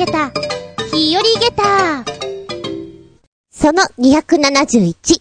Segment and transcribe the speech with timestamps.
[0.00, 0.32] げた、
[0.94, 2.02] 日和げた。
[3.50, 5.20] その271、7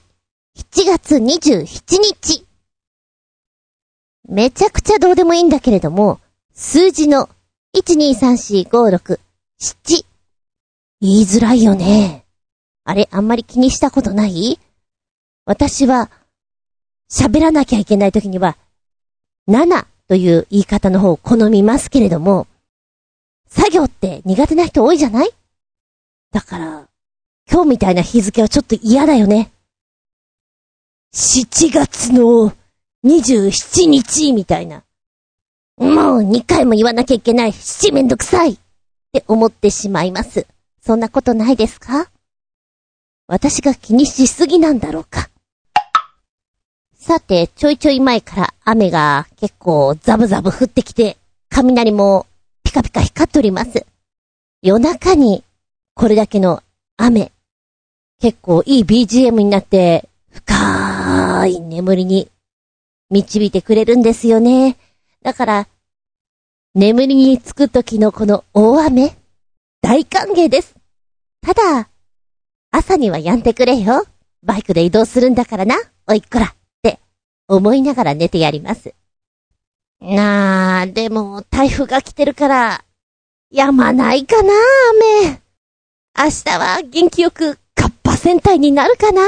[0.86, 2.46] 月27日。
[4.30, 6.22] めちゃくちゃどうでもいいんだけれども、
[6.54, 7.28] 数字の
[7.76, 10.06] 1,2,3,4,5,6,7
[11.02, 12.24] 言いづらいよね。
[12.86, 14.60] あれ、あんまり気にしたことない？
[15.44, 16.10] 私は、
[17.12, 18.56] 喋らなきゃいけない時には、
[19.50, 22.48] 7という言い方の方を好みますけれども、
[23.50, 25.30] 作業って苦手な人多いじゃない？
[26.32, 26.88] だから、
[27.52, 29.52] 今日みたいな日付はちょっと嫌だよね。
[31.14, 32.54] 7月の
[33.04, 34.84] 27日みたいな。
[35.78, 37.54] もう2回も言わなきゃいけない。
[37.54, 38.58] 七めんどくさいっ
[39.12, 40.46] て思ってしまいます。
[40.82, 42.12] そんなことないですか？
[43.28, 45.30] 私が気にしすぎなんだろうか。
[46.94, 51.18] さて、ちょいちょい前から雨が結構ザブザブ降ってきて、
[51.50, 52.28] 雷も
[52.70, 53.84] ピカピカ光っております。
[54.62, 55.44] 夜中に
[55.96, 56.62] これだけの
[56.98, 57.32] 雨、
[58.22, 62.30] 結構いい BGM になって、深い眠りに
[63.10, 64.78] 導いてくれるんですよね。
[65.24, 65.68] だから、
[66.76, 69.16] 眠りにつく時のこの大雨、
[69.82, 70.76] 大歓迎です。
[71.42, 71.90] ただ、
[72.70, 74.06] 朝にはやんでくれよ。
[74.44, 76.46] バイクで移動するんだからな、おいっこら。
[76.46, 76.50] っ
[76.84, 77.00] て
[77.48, 78.94] 思いながら寝てやります。
[80.02, 82.86] なあ、でも台風が来てるから、
[83.52, 84.54] やまないかな、
[85.22, 85.42] 雨。
[86.18, 89.22] 明日は元気よくカッパ戦隊になるかな。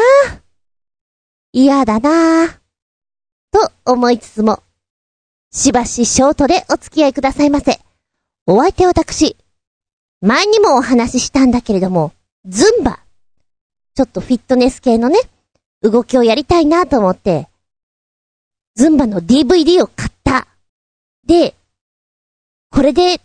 [1.51, 2.47] 嫌だな
[3.51, 4.63] と思いつつも、
[5.51, 7.79] しばしショートでお付き合いくださいませ。
[8.47, 9.35] お相手私、
[10.21, 12.13] 前にもお話ししたんだけれども、
[12.45, 12.99] ズンバ。
[13.93, 15.19] ちょっとフィットネス系のね、
[15.81, 17.49] 動きをやりたいなと思って、
[18.75, 19.89] ズンバの DVD を。
[21.25, 21.55] で、
[22.71, 23.21] これで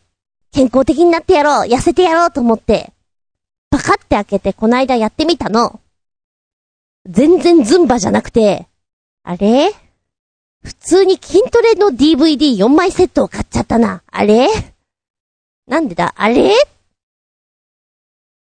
[0.52, 2.92] 健康的になってやろう、痩せてやろうと思って、
[3.70, 5.80] パカって開けてこないだやってみたの。
[7.06, 8.67] 全然ズンバじゃなくて、
[9.23, 9.73] あれ？
[10.62, 14.02] 普通に筋トレの DVD4 枚セットを買っちゃったな。
[14.11, 14.48] あれ？
[15.68, 16.12] なんでだ？
[16.17, 16.52] あれ？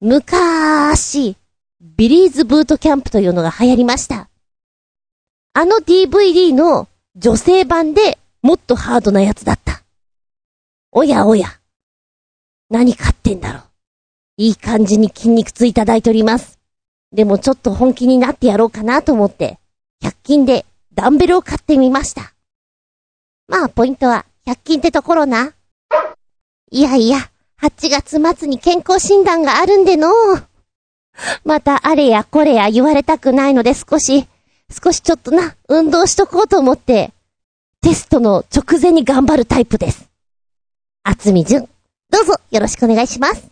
[0.02, 1.36] 昔、
[1.82, 4.30] ビリーズブートキャンプというのが流行りました。
[5.54, 9.84] あの DVD の女性版でもっとハードなやつだった。
[10.92, 11.48] おやおや。
[12.70, 13.64] 何買ってんだろう。
[14.38, 16.60] いい感じに筋肉痛いただいております。
[17.12, 19.60] でもちょっと本気になってやろうかなと思って、
[20.04, 22.34] 100均でダンベルを買ってみました。
[23.48, 25.54] まあ、ポイントは、100均ってところな。
[26.72, 27.18] いやいや、
[27.62, 30.10] 8月末に健康診断があるんでの
[31.44, 34.28] またあれやこれや言われたくないので少し、
[34.72, 37.12] 少しちょっとな、運動しとこうと思って、
[37.82, 40.10] テストの直前に頑張るタイプです。
[41.04, 41.62] あつみじゅん、
[42.12, 43.50] どうぞよろしくお願いします。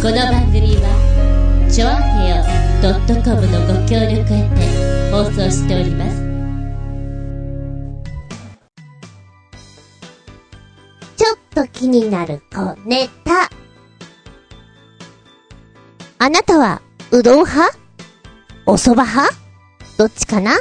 [0.00, 2.42] この番組は、ちょあへよ
[3.22, 6.16] .com のご協力へて放送しております。
[11.18, 13.50] ちょっと気になる小ネタ。
[16.18, 16.80] あなたは、
[17.10, 17.78] うどん派？
[18.64, 19.36] お蕎麦派？
[19.98, 20.52] どっちかな？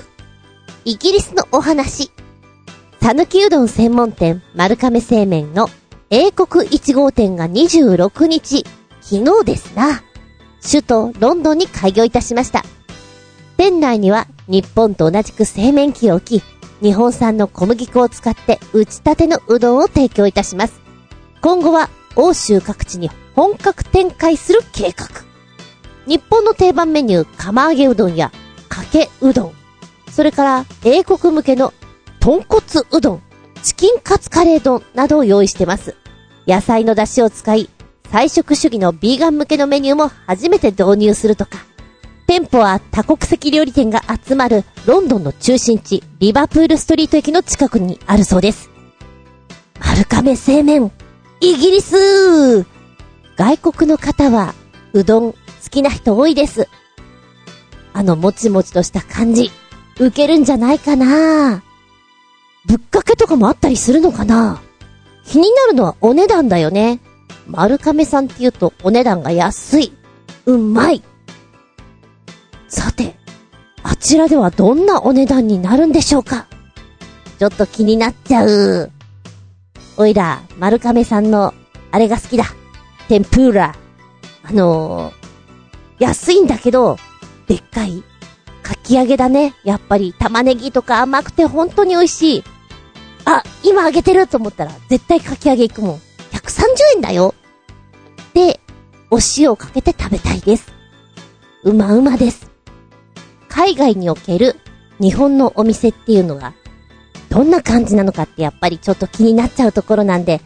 [0.85, 2.12] イギリスのお話。
[3.00, 5.69] たぬきうどん専門店、丸亀製麺の
[6.09, 8.66] 英国1号店が26日、
[9.02, 10.02] 昨日ですな。
[10.62, 12.63] 首都ロンドンに開業いたしました。
[13.58, 16.44] 店内には日本と同じく製麺機を置き、
[16.81, 20.79] 日本産の小麦粉を使って打ち立てのうどんを提供いたします。
[21.41, 25.08] 今後は欧州各地に本格展開する計画。
[26.06, 28.31] 日本の定番メニュー、釜揚げうどんや
[28.68, 29.53] かけうどん、
[30.12, 31.74] それから英国向けの
[32.20, 33.22] 豚骨うどん、
[33.64, 35.96] チキンカツカレー丼などを用意してます。
[36.47, 37.70] 野菜の出汁を使い、
[38.12, 41.59] 菜食主義のビーガン向けのメニューも初めて導入するとか。
[42.28, 48.70] 店舗は多国籍料理店が集まるロンドンの中心地、リバプールストリート駅の近くにあるそうです。
[49.79, 50.91] 丸亀製麺、
[51.41, 52.66] イギリス
[53.35, 54.53] 外国の方は、
[54.94, 55.38] うどん好
[55.72, 56.67] きな人多いです。
[57.94, 59.52] あのもちもちとした感じ、
[59.99, 61.61] 受けるんじゃないかな
[62.66, 64.61] ぶっかけとかもあったりするのかな
[65.25, 66.99] 気になるのはお値段だよね。
[67.46, 69.93] 丸亀さんって言うとお値段が安い。
[70.46, 71.03] うまい。
[72.67, 73.16] さて、
[73.84, 76.47] あちらではどんなお値段になるんでしょうか
[77.37, 78.91] ちょっと気になっちゃう。
[79.97, 81.53] おいら、丸亀さんの、
[81.91, 82.45] あれが好きだ。
[83.07, 83.75] 天ぷら。
[84.43, 86.97] あのー、安いんだけど、
[87.47, 88.03] でっかい、
[88.69, 89.55] かき揚げだね。
[89.63, 92.43] やっぱり玉ねぎとか甘くて本当に美味しい。
[93.25, 95.95] あ、今揚げてると思ったら絶対かき揚げ行くもん。
[95.95, 95.99] 130
[96.97, 97.33] 円だよ。
[98.35, 98.59] で
[99.09, 100.71] お塩をかけて食べたいです。
[101.63, 102.51] うまうまです。
[103.47, 104.55] 海外における
[105.01, 106.53] 日本のお店っていうのが、
[107.29, 110.41] どんな感じなのかってやっぱりちょっと気になっちゃうところなんで、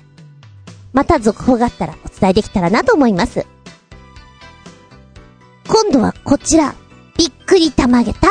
[0.94, 3.46] また続報があったらお伝えできたらなと思います。
[5.68, 6.74] 今度はこちら、
[7.18, 8.28] びっくりたまげた、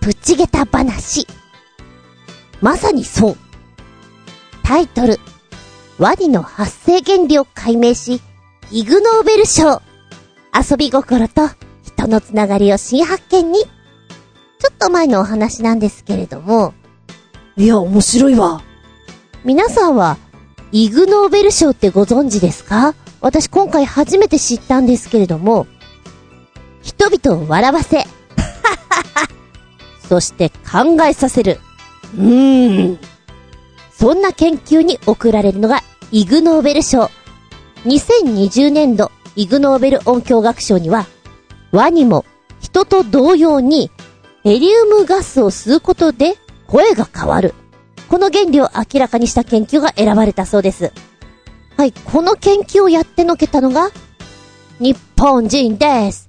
[0.00, 1.26] プチゲタ話。
[2.60, 3.36] まさにそう。
[4.64, 5.20] タイトル、
[5.98, 8.20] ワニの発生原理を解明し、
[8.70, 9.80] イグノーベル賞。
[10.52, 11.48] 遊び心と
[11.84, 13.60] 人のつながりを新発見に。
[13.60, 13.68] ちょ
[14.72, 16.74] っと前のお話なんですけれども。
[17.56, 18.62] いや、面白いわ。
[19.44, 20.16] 皆さんは、
[20.72, 22.94] イグノーベル賞ってご存知ですか？
[23.20, 25.66] 私今回初めて知ったんですけれども、
[26.88, 28.06] 人々を笑わせ、
[30.08, 31.60] そして考えさせる。
[32.16, 32.98] うーん。
[33.94, 35.82] そんな研究に贈られるのが
[36.12, 37.10] イグノーベル賞。
[37.84, 41.06] 2020年度イグノーベル音響学賞には、
[41.72, 42.24] ワニも
[42.58, 43.90] 人と同様に
[44.42, 46.36] ヘリウムガスを吸うことで
[46.66, 47.54] 声が変わる。
[48.08, 50.90] この原理を明らかにした研究が選ばれたそうです。
[51.76, 53.90] はい、この研究をやってのけたのが、
[54.80, 56.27] 日本人です。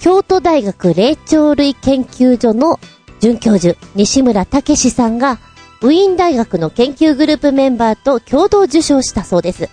[0.00, 2.78] 京都大学霊長類研究所の
[3.20, 5.38] 准教授、西村武史さんが、
[5.80, 9.68] ウィーン大学の研究グループメンバーと共同受賞したそうです。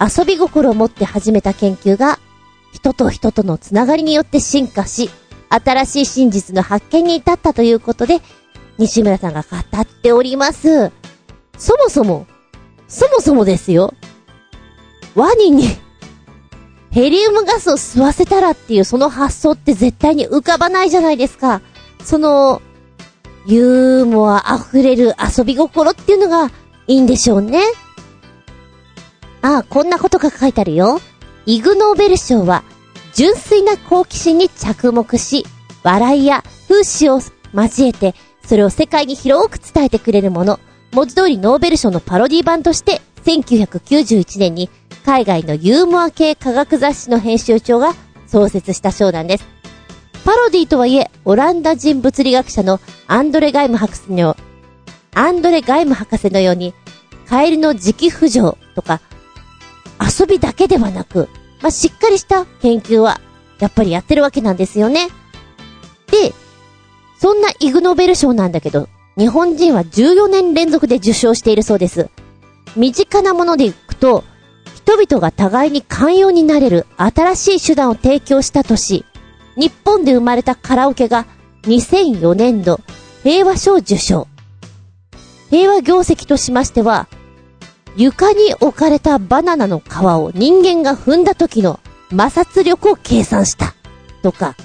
[0.00, 2.18] 遊び心を持って始めた研究が、
[2.72, 5.10] 人と人とのつながりによって進化し、
[5.48, 8.20] 新しい真実の発見に至ったということで、
[8.78, 10.92] 西村さんが語っております。
[11.58, 12.26] そもそも、
[12.88, 13.94] そもそもですよ。
[15.14, 15.64] ワニに
[16.90, 21.60] ヘリウムガスを吸わせたらっていうその発想って絶対に浮かばないじゃないですか。
[22.04, 22.62] その、
[23.46, 26.50] ユーモア溢れる遊び心っていうのが
[26.86, 27.60] いいんでしょうね。
[29.42, 31.00] ああ、こんなことが書いてあるよ。
[31.46, 32.64] イグノーベル賞は、
[33.14, 35.46] 純粋な好奇心に着目し、
[35.82, 37.20] 笑いや風刺を
[37.54, 38.14] 交えて、
[38.44, 40.60] それを世界に広く伝えてくれるもの。
[40.92, 44.70] 文字通りノーベル賞のパロディ版として、1991年に
[45.04, 47.94] 海外のユーモア系科学雑誌の編集長が
[48.26, 49.46] 創設した賞なんです。
[50.24, 54.36] パロディとはいえ、オランダ人物理学者のアンドレ・ガイム博士の、
[55.14, 56.74] アンドレ・ガイム博士のように、
[57.26, 59.00] カエルの磁気浮上とか、
[60.00, 61.28] 遊びだけではなく、
[61.62, 63.20] まあ、しっかりした研究は、
[63.58, 65.08] やっぱりやってるわけなんですよね。
[66.10, 66.32] で、
[67.18, 68.88] そんなイグノベル賞なんだけど、
[69.18, 72.08] 日本人は14年連続で受賞しているそうです。
[72.76, 74.24] 身近なものでいくと、
[74.84, 79.04] 人々が互いに寛容になれる新しい手段を提供した年、
[79.56, 81.26] 日本で生まれたカラオケが
[81.62, 82.80] 2004年度
[83.22, 84.26] 平和賞受賞。
[85.50, 87.08] 平和業績としましては、
[87.96, 93.74] 床に置かれたバナナの皮を人間が踏んだ時の摩擦力を計算した。
[94.22, 94.56] とか、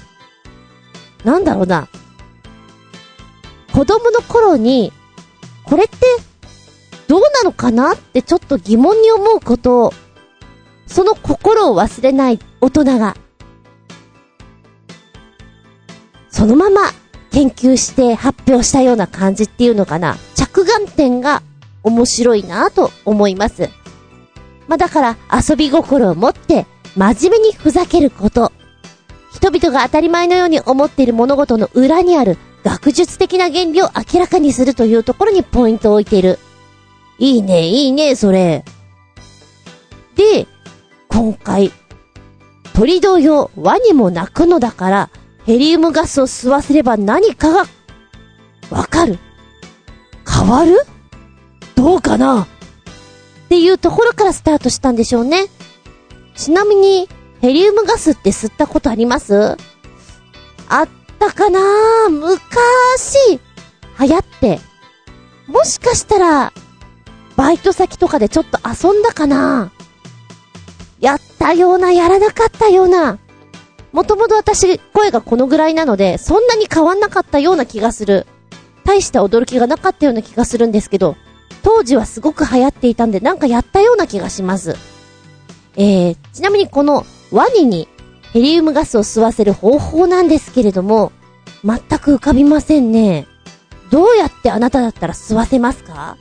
[1.24, 1.88] なんだろうな。
[3.72, 4.92] 子供の頃に、
[5.64, 5.96] これって、
[7.08, 9.94] どうなのかなってちょっと疑問に思うことを、
[10.86, 13.16] その心を忘れない大人が、
[16.30, 16.90] そのまま
[17.30, 20.16] 研究して発表したような感じっていうのかな。
[20.34, 21.42] 着眼点が
[21.82, 23.70] 面白いなと思います。
[24.68, 28.52] まあ、だから遊び心を持って真面目にふざけること。
[29.32, 36.38] 人々が当たり前のように思っている物事の裏にある学術的な原理を明らかにするというところにポイントを置いている。
[37.18, 38.64] いいね、いいね、それ。
[40.16, 40.46] で、
[41.16, 41.72] 今回、
[42.74, 45.10] 鳥同様、ワニも泣くのだから、
[45.46, 47.64] ヘリウムガスを吸わせれば何かが、
[48.68, 49.18] わかる？
[50.30, 50.78] 変わる？
[51.74, 52.42] どうかな？
[52.42, 52.46] っ
[53.48, 55.46] ていうところからスタートしたんでしょうね。
[56.34, 57.08] ちなみに、
[57.40, 59.56] ヘリウムガスって吸ったことあります？
[60.68, 61.60] あったかな？
[62.10, 63.40] 昔、
[64.00, 64.60] 流行って。
[65.46, 66.52] もしかしたら、
[67.36, 69.72] バイト先とかでちょっと遊んだかな？
[71.06, 73.18] やったような、やらなかったような。
[73.92, 78.26] もともと私、声がこのぐらいなので、そんなに変わんなかったような気がする。
[78.84, 81.16] 大した驚きがなかったような気がするんですけど、
[81.62, 84.74] 当時はすごく流行っていたんで、なんかやったような気がします。
[85.76, 87.88] えー、ちなみにこのワニに
[88.32, 91.12] ヘリウムガスを吸わせる方法なんですけれども、
[91.64, 93.28] 全く浮かびませんね。
[93.90, 96.16] どうやってあなただったら吸わせますか？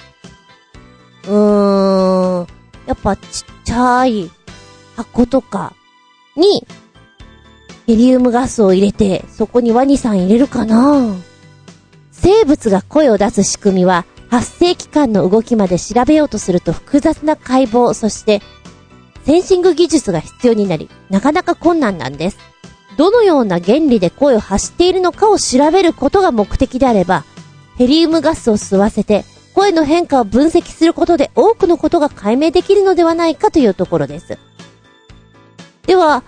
[1.28, 2.48] うーん、
[2.86, 3.24] やっぱちっ
[3.64, 4.30] ちゃい
[4.96, 5.74] 箱とか
[6.36, 6.66] に
[7.88, 11.16] ヘリウムガスを入れて、そこにワニさん入れるかな？
[12.12, 18.42] 生物が声を出す仕組みは発生期間の動きまで調べようとすると複雑な解剖、そして
[19.24, 22.38] センシング技術が必要になり、なかなか困難なんです。
[22.98, 27.26] どのような原理で声を発しているのかを調べることが目的であれば、
[27.78, 34.38] ヘリウムガスを吸わせて、声の変化を分析することで多くのことが解明できるのではないかというところです。
[35.86, 36.24] では、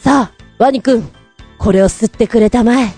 [0.00, 1.10] さあ、ワニくん、
[1.58, 2.88] これを吸ってくれたまえ。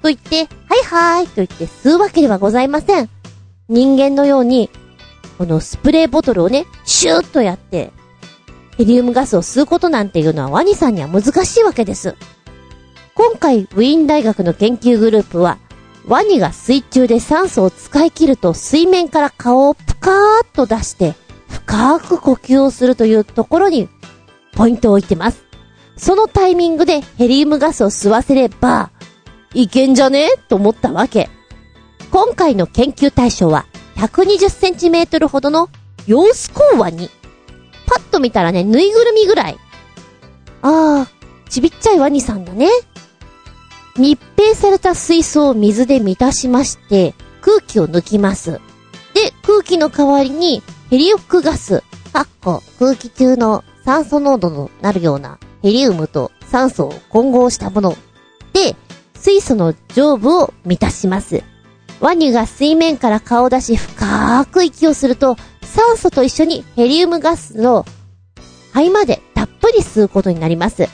[0.00, 0.46] と言って、はい
[0.84, 3.08] はーいと言って吸うわけではございません。
[3.68, 4.70] 人間のように、
[5.38, 7.92] このスプレーボトルをね、シューッとやって、
[8.76, 12.14] ヘリウムガスを吸うことなんていうのはワニさんには難しいわけです。
[13.14, 15.58] 今回、ウィーン大学の研究グループは、
[16.06, 21.14] ワニが水中で酸素を使い切ると水面から顔をぷかーっと出して、
[21.48, 23.88] 深く呼吸をするというところに、
[24.54, 25.44] ポイントを置いてます。
[25.96, 28.90] そのタイミングでヘリウムガスを吸わせれば、
[29.52, 30.30] いけんじゃね？
[30.48, 31.30] と思ったわけ。
[32.10, 35.68] 今回の研究対象は、120センチメートルほどの
[36.06, 37.08] ヨウスコウワニ。
[37.86, 39.58] パッと見たらね、ぬいぐるみぐらい。
[40.62, 42.68] あー、ちびっちゃいワニさんだね。
[43.96, 48.60] 密閉された水槽を水で満たしまして、空気を抜きます。
[49.14, 57.96] で、空気の代わりに、ヘリオックガス、かっこ空気中の酸素濃度のなるようなヘリウムと酸素を混合したもの
[58.52, 58.76] で、
[59.14, 61.42] 水素の上部を満たします。
[62.00, 67.84] ワニが水面から顔を出し深く息をすると、酸素と一緒にヘリウムガスの
[68.72, 70.88] 肺までたっぷり吸うことになります。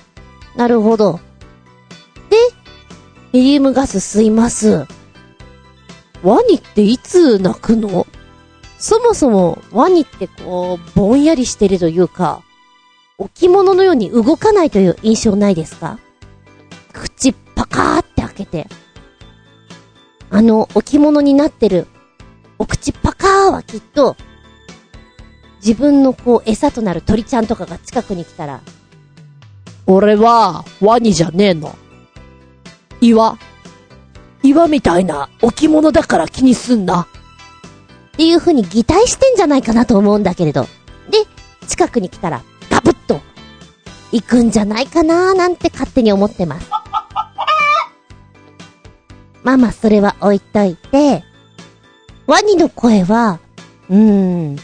[0.57, 1.21] なるほど。
[2.29, 2.37] で、
[3.33, 4.87] ヘリウムガス吸います。
[6.23, 8.07] ワニっていつ鳴くの？
[8.79, 12.43] そもそもワニってこう、ぼんやりしてるというか、
[13.21, 15.99] 置物のように動かないという印象ないですか？
[16.93, 18.67] 口パカーって開けて。
[20.31, 21.87] あの置物になってる
[22.59, 24.17] お口パカーはきっと、
[25.57, 28.61] 自分のこう餌となる鳥ちゃんとかが近くに来たら、
[29.87, 31.77] 俺は、ワニじゃねえの。
[33.01, 33.39] 岩。
[34.43, 37.03] 岩みたいな置物だから気にすんな。
[37.03, 37.07] っ
[38.13, 40.65] ていう風に擬態してんじゃないかなと思うんだけれど。
[41.11, 41.27] で、
[41.67, 42.43] 近くに来たら、
[44.13, 46.71] 行くんじゃないかなーなんて勝手に思ってます。
[49.43, 51.25] まあまあ、それは置いといて、
[52.27, 53.39] ワニの声は、
[53.89, 54.57] うーん、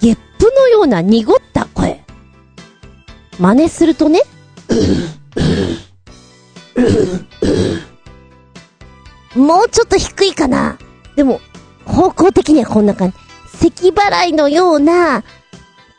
[0.00, 2.04] ゲップのような濁った声。
[3.38, 4.22] 真似するとね、
[9.34, 10.76] もうちょっと低いかな。
[11.16, 11.40] でも、
[11.84, 13.16] 方向的にはこんな感じ。
[13.58, 15.24] 咳払いのような、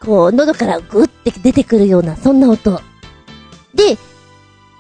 [0.06, 2.82] こう、喉からグッて出てくるような、そんな音。
[3.74, 3.98] で、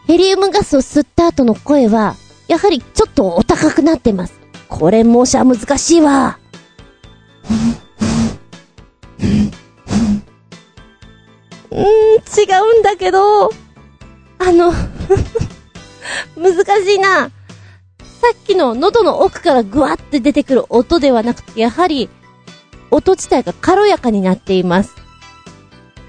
[0.05, 2.15] ヘリウムガスを吸った後の声は、
[2.47, 4.39] やはりちょっとお高くなってます。
[4.67, 6.39] これもしゃ難しいわ。
[11.71, 11.85] うーん、違
[12.75, 14.73] うんだけど、あの、
[16.35, 17.31] 難しいな。
[18.21, 22.09] さっきの喉の奥からグワって出てくる音ではなくて、やはり、
[22.91, 25.02] 音自体が軽やかになっています。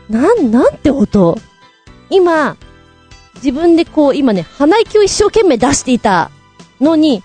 [0.09, 1.39] なん、なんて音？
[2.11, 2.57] 今、
[3.37, 6.31] 自分でこう、今ね、鼻息を一生懸命出していた
[6.81, 7.23] のに、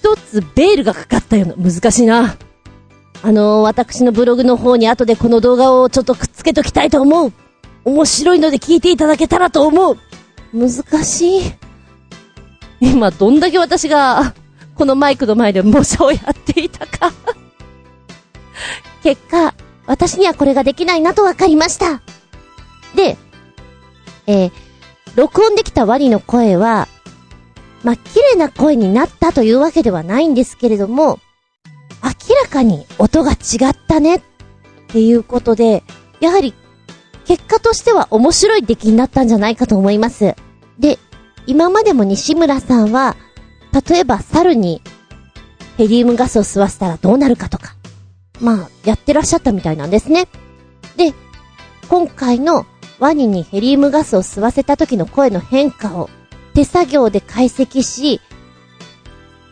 [0.00, 2.36] 一つベールがかかったような、難しいな。
[3.22, 7.32] あのー、私のブログの方に後でこの動画をちょっとくっつけときたいと思う。
[7.84, 9.96] 面白いので聞いていただけたらと思う。
[10.52, 10.70] 難
[11.04, 11.52] しい。
[12.80, 14.34] 今、どんだけ私が、
[14.74, 17.12] このマイクの前で模写をやっていたか。
[19.02, 19.54] 結果、
[19.86, 22.02] 私にはこれができないなとわかりました。
[22.94, 23.16] で、
[24.26, 24.52] えー、
[25.14, 26.88] 録音できたワニの声は、
[27.84, 31.20] まあ、綺麗な声になったというわけではないんですけれども、
[32.02, 34.22] 明らかに音が違ったねっ
[34.88, 35.84] ていうことで、
[36.20, 36.54] やはり
[37.24, 40.34] 結果としては面白い出来になったんじゃないかと思います。
[40.78, 40.98] で、
[41.46, 43.16] 今までも西村さんは、
[43.88, 44.82] 例えば猿に
[45.76, 47.75] ヘリウムガスを吸わせたらどうなるかとか、
[48.40, 50.28] まあ、やってらっしゃったみたいなんですね。
[50.96, 51.14] で、
[51.88, 52.66] 今回の
[52.98, 56.10] ワニにヘリウムガスを吸わせた時の声の変化を
[56.54, 58.20] 手作業で解析し、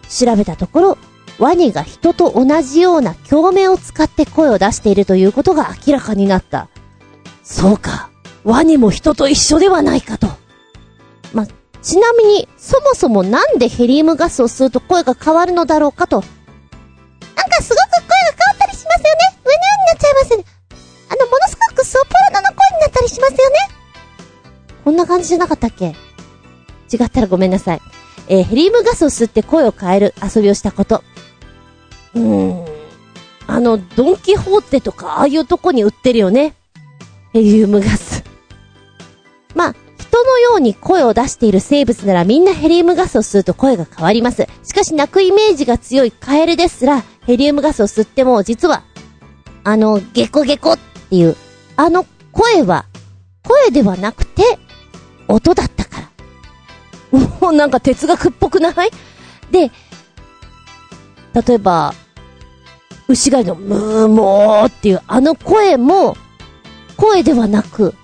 [0.09, 0.99] 調べたところ、
[1.39, 6.69] ワニが人と同じような共鳴を使って声を出しているということが明らかになった。
[7.43, 8.11] そうか。
[8.45, 10.29] ワニも人と一緒ではないかと。
[11.33, 11.47] ま、
[11.83, 16.23] ちなみに、そもそもなんでヘリウムガスを吸うと声が変わるのだろうかと。
[17.37, 19.39] なんかすごく声が変わったりしますよね。
[19.45, 20.45] うにゃになっちゃいますね。
[21.11, 23.57] あの、ものすごくソプラノの声になったりしますよね。
[24.85, 25.95] こんな感じじゃなかったっけ？
[26.93, 27.81] 違ったらごめんなさい。
[28.29, 31.03] えーヘリウムガスを吸って声を変える遊びをしたこと。
[32.15, 32.67] うーん。
[33.47, 36.55] あの、ドンキホーテとか、ああいうとこに売ってるよね。
[37.33, 38.25] ヘリウムガス。
[39.55, 44.47] まあ、人のように声を出している生物ならみんなヘリウムガスを吸うと声が変わります。
[44.63, 48.83] しかし泣くイメージが強いカエルですら、ヘリウムガスを吸っても、実は、
[49.65, 50.79] あの、ゲコゲコっ
[51.11, 51.37] ていう、
[51.77, 52.87] あの声は、
[53.43, 54.43] 声ではなくて、
[55.29, 56.01] 音だったか
[57.13, 57.19] ら。
[57.41, 58.91] もうなんか哲学っぽくない？
[59.51, 59.71] で、
[61.47, 61.95] 例えば、
[63.09, 66.17] 牛飼いのムーモーっていうあの声も、
[66.97, 67.95] 声ではなく、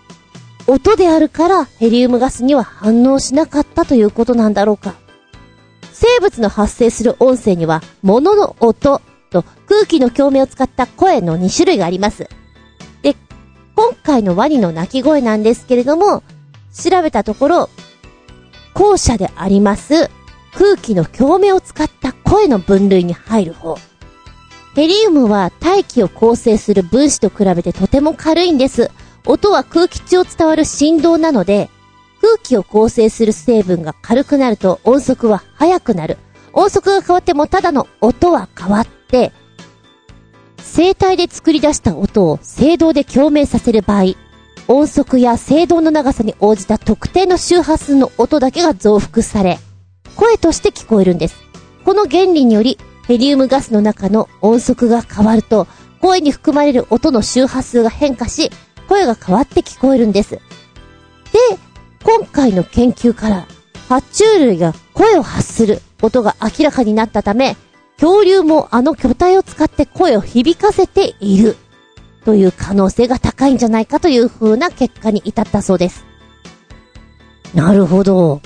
[0.66, 4.94] 音であるからヘリウムガスには反応しなかったということなんだろうか。
[5.92, 12.28] 生物の発生する音声には、物の音と空気の共鳴を使った声の2種類があります。
[13.02, 13.16] で、
[13.74, 16.22] 今回のワニの鳴き声なんですけれども、
[16.74, 17.70] 調べたところ、
[18.74, 20.10] 後者であります
[20.54, 23.76] 空気の共鳴を使った声の分類に入る方。
[24.74, 28.90] ヘリウムは大気を構成する分子と比べてとても軽いんです。
[29.26, 31.70] 音は空気中を伝わる振動なので、
[32.20, 36.18] 空気を構成する成分が軽くなると音速は速くなる。
[36.52, 44.14] 音速が変わってもただの音は変わって、声帯で作り出した音を声道で共鳴させる場合、
[44.68, 49.58] 音速や声道の長さに応じた特定の周波数の音だけが増幅され、
[50.16, 51.36] 声として聞こえるんです。
[51.84, 55.66] この原理により、ヘリウムガスの中の音速が変わると、
[56.00, 58.50] 声に含まれる音の周波数が変化し、
[58.88, 60.30] 声が変わって聞こえるんです。
[60.30, 60.40] で、
[62.04, 63.46] 今回の研究から、
[63.88, 67.56] 爬虫類が声を発することが明らかになったため、
[68.00, 71.56] 恐竜もあの巨体を使って声を響かせている。
[72.24, 76.04] という可能性が高いんじゃないかという風な結果に至ったそうです。
[77.54, 78.40] なるほど。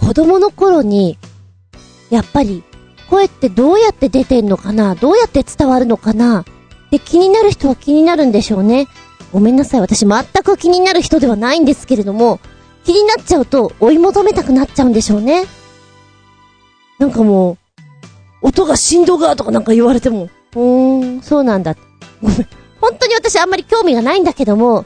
[0.00, 1.18] 子供の頃に、
[2.08, 2.64] やっぱり、
[3.08, 4.94] 声ってどうやって出てんのかな？
[4.94, 6.44] どうやって伝わるのかな？
[6.90, 8.88] で、気になる人は気になるんでしょうね。
[9.32, 9.80] ごめんなさい。
[9.80, 12.40] 私全く気になる人ではないんですけれども、
[12.84, 15.44] 気になっちゃうと追い求めたくなっちゃうんでしょうね。
[16.98, 17.58] なんかもう、
[18.42, 21.76] 音が振動がとかなんか言われても、うーん、そうなんだ。
[22.22, 22.48] ごめん。
[22.80, 24.84] 本当に私あんまり興味がないんだけども、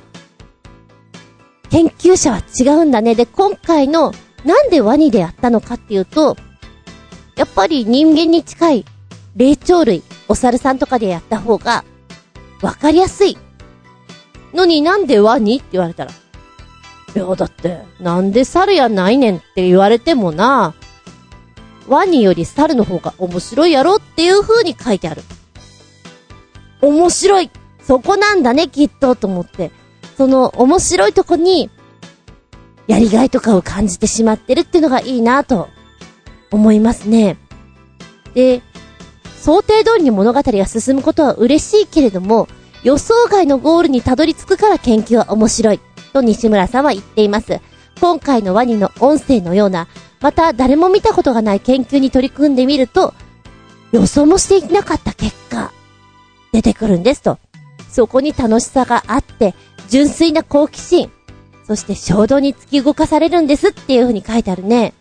[1.70, 3.14] 研究者は違うんだね。
[3.14, 4.12] で、今回の、
[4.44, 6.36] なんでワニでやったのかっていうと、
[7.36, 8.84] やっぱり人間に近い
[9.36, 11.84] 霊長類、お猿さんとかでやった方が、
[12.62, 13.36] わかりやすい。
[14.52, 16.12] のになんでワニって言われたら。
[16.12, 16.14] い
[17.18, 20.74] や、だって、なんで猿やないねんって言われてもな、
[21.88, 25.22] ワニより猿の方が面白いやろっていう風に書いてある。
[26.80, 27.50] 面白い
[27.86, 29.70] そこなんだね、きっと、と思って。
[30.16, 31.70] その面白いとこに、
[32.86, 35.68] やりがいとかを感じてしまってるっていうのがいいなと、
[36.50, 37.36] 思いますね。
[38.34, 38.62] で、
[39.38, 42.48] 想定通りに物語が進むことは嬉しいけれども、
[42.82, 45.80] 予想外のゴールにたどり着くから研究は面白い、
[46.14, 47.60] と西村さんは言っています。
[48.00, 49.88] 今回のワニの音声のような、
[50.24, 53.12] また誰も見たことがない研究に取り組んでみると、
[53.92, 55.70] 予想もしていなかった結果、
[56.50, 57.38] 出てくるんですと。
[57.90, 59.54] そこに楽しさがあって、
[59.90, 61.12] 純粋な好奇心、
[61.66, 64.94] そして衝動に突き動かされるんですっていう風に書いてあるね。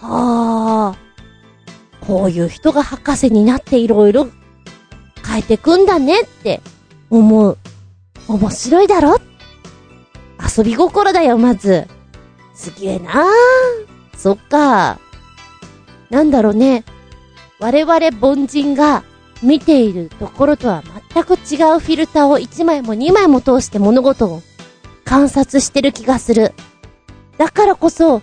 [0.00, 2.06] はあ。
[2.06, 4.28] こういう人が博士になっていろいろ
[5.28, 6.62] 変えてくんだねって
[7.10, 7.58] 思う。
[8.28, 9.18] 面白いだろ？
[10.56, 11.86] 遊び心だよ、まず。
[12.54, 13.95] すげえなー。
[14.26, 14.98] そっか。
[16.10, 16.84] なんだろうね。
[17.60, 19.04] 我々凡人が
[19.40, 20.82] 見ているところとは
[21.14, 21.38] 全く違う
[21.78, 24.42] フィルターを1枚も2枚も通して物事を
[25.04, 26.54] 観察してる気がする。
[27.38, 28.20] だからこそ、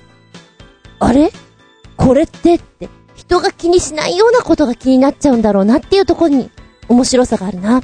[1.00, 1.32] あれ？
[1.96, 6.52] これってって人が気にしないようなことが気になっちゃうんだろうなっていうところに
[6.90, 7.82] 面白さがあるな。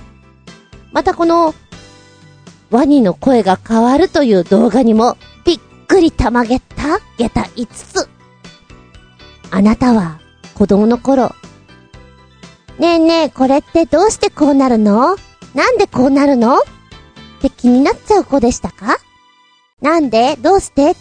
[0.91, 1.55] またこの、
[2.69, 5.15] ワニの声が変わるという動画にも、
[5.89, 6.99] くりたまげた？
[7.17, 8.07] 下駄5つ。
[9.49, 10.19] あなたは、
[10.53, 11.33] 子供の頃、
[12.77, 15.17] ねえねえ、これってどうしてこうなるの？
[15.55, 16.59] なんでこうなるの？
[16.59, 16.61] っ
[17.41, 18.99] て気になっちゃう子でしたか？
[19.81, 20.37] なんで？
[20.37, 20.95] どうして？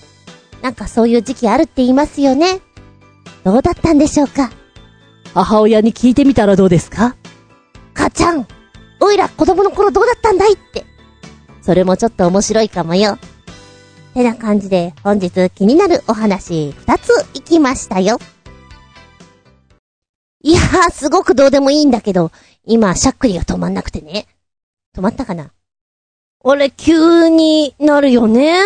[0.62, 2.60] なんかそういう時期あるって言いますよね。
[3.44, 4.50] どうだったんでしょうか？
[5.34, 7.14] 母親に聞いてみたらどうですか？
[7.92, 8.48] 母ちゃん、
[9.00, 10.86] おいら子供の頃どうだったんだいって。
[11.60, 13.18] それもちょっと面白いかもよ。
[14.14, 18.18] てな感じで本日気になるお話二つ行きましたよ。
[20.42, 22.30] いやー、すごくどうでもいいんだけど、
[22.64, 24.26] 今、しゃっくりが止まんなくてね。
[24.96, 25.50] 止まったかな？
[26.40, 28.60] 俺、急になるよね。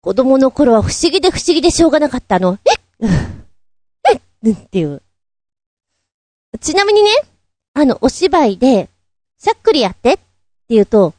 [0.00, 2.58] 子供の頃は不思議で不思議でしょうがなかったの。
[2.64, 2.78] えっ？
[4.10, 4.54] えっ？
[4.54, 5.02] っていう。
[6.60, 7.10] ちなみにね、
[7.74, 8.88] あの、お芝居で、
[9.38, 10.22] しゃっくりやってって
[10.68, 11.12] 言うと、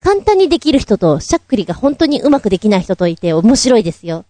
[0.00, 4.24] 簡単にできる人と、しゃっくりが本当にうまくできない人といて面白いですよ。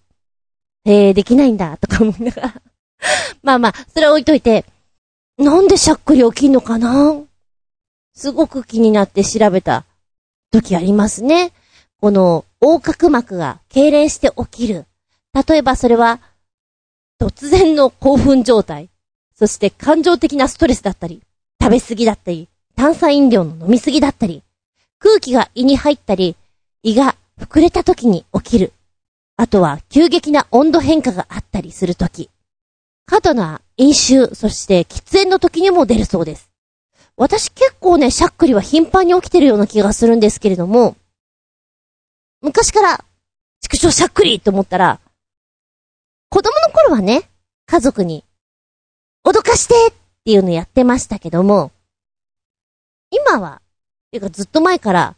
[0.84, 2.62] えー、できないんだ、とか思いながら。
[3.42, 4.64] まあまあ、それは置いといて、
[5.36, 7.22] なんでしゃっくり起きんのかな？
[8.14, 9.84] すごく気になって調べた
[10.50, 11.52] 時ありますね。
[12.00, 14.86] この横隔膜が痙攣して起きる。
[15.48, 16.20] 例えばそれは、
[17.20, 18.88] 突然の興奮状態。
[19.36, 21.22] そして感情的なストレスだったり、
[21.62, 24.42] 食べ過ぎだったり、炭酸飲料の飲み過ぎだったり、
[24.98, 26.36] 空気が胃に入ったり、
[26.82, 28.72] 胃が膨れた時に起きる。
[29.36, 32.30] あとは急激な温度変化があったりする時。
[33.06, 36.50] 過度な飲酒、そして喫煙の時にも出るそうです。
[37.16, 40.96] 私結構ね、しゃっくりは頻繁に起きてるような気がするんですけれども、
[42.42, 43.04] 昔から、
[43.60, 45.00] 畜生しゃっくりって思ったら、
[46.28, 47.28] 子供の頃はね、
[47.66, 48.24] 家族に、
[49.26, 51.72] 脅かしてっていうのやってましたけども、
[53.10, 53.60] 今は、
[54.10, 55.16] ていうかずっと前から、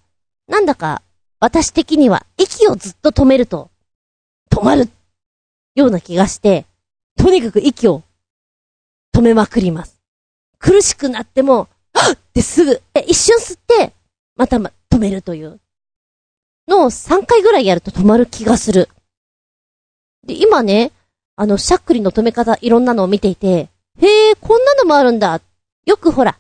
[0.49, 1.03] なんだか、
[1.39, 3.71] 私的には息をずっと止めると、
[4.51, 4.89] 止まる、
[5.75, 6.67] ような気がして、
[7.17, 8.03] とにかく息を
[9.15, 10.01] 止めまくります。
[10.59, 13.93] 苦しくなっても、はっってすぐ、一瞬吸って、
[14.37, 15.61] またま、止めるという。
[16.69, 18.89] のを3回ぐらいやると止まる気がする。
[20.27, 20.93] で、今ね、
[21.37, 23.69] あの、しゃっくりの止め方いろんなのを見ていて、
[24.01, 25.41] へえ、こんなのもあるんだ。
[25.87, 26.39] よくほら、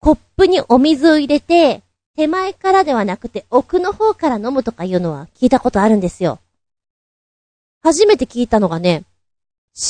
[0.00, 1.82] コップにお水を入れて、
[2.16, 6.38] 手前からではなくて奥の方から飲むとかいうのは聞いたことあるんですよ。
[7.82, 9.04] 初めて聞いたのがね、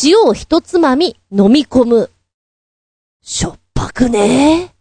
[0.04, 2.10] 塩を一つまみ飲み込む。
[3.22, 4.74] しょっぱくね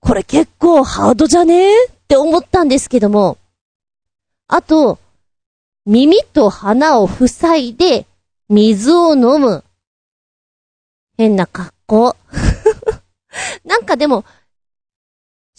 [0.00, 1.72] これ結構ハードじゃね？
[1.72, 3.38] って思ったんですけども。
[4.48, 4.98] あと、
[5.86, 8.06] 耳と鼻を塞いで
[8.48, 9.64] 水を飲む。
[11.16, 12.16] 変な格好。
[13.64, 14.24] なんかでも、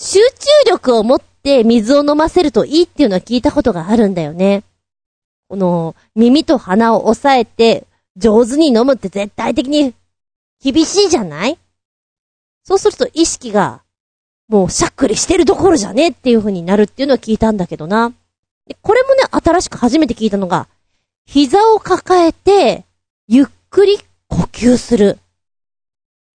[0.04, 4.64] 集中力を持って水を飲ませるといいっていうのは聞いたことがあるんだよね。
[5.48, 7.86] この、耳と鼻を押さえて、
[8.18, 9.94] 上手に飲むって絶対的に
[10.60, 11.58] 厳しいじゃない？
[12.64, 13.84] そうすると意識が、
[14.48, 18.12] もうしゃっくりしてるどころじゃねえっていう風になるっていうのは聞いたんだけどな。
[18.66, 20.68] でこれもね、新しく初めて聞いたのが、
[21.28, 22.86] 膝を抱えて、
[23.28, 25.20] ゆっくり呼吸する。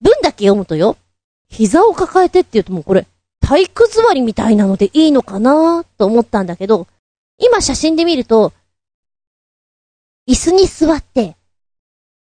[0.02, 0.98] 文だけ読むとよ、
[1.48, 3.08] 膝を抱えてって言うともうこれ、
[3.44, 6.88] 体育座りみたいなのでいいのかなと思ったんだけど、
[7.38, 8.54] 今写真で見ると、
[10.30, 11.36] 椅子に座って、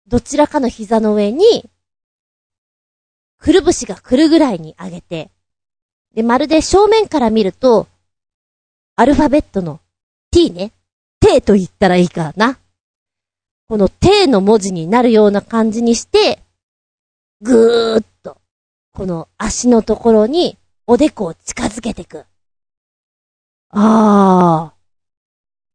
[0.06, 1.68] どちらかの膝の上に、
[3.40, 5.32] くるぶしがくるぐらいに上げて、
[6.14, 7.88] で、まるで正面から見ると、
[8.96, 9.80] アルファベットの
[10.30, 10.72] t ね。
[11.20, 12.60] t と言ったらいいかな。
[13.68, 16.40] この t の文字になるような感じにして、
[17.42, 18.38] ぐーっと、
[18.94, 20.58] この足のところに
[20.90, 22.26] おでこを近づけていく。
[23.72, 24.78] あー。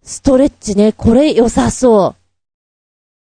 [0.03, 2.23] ストレッチね、これ良さそう。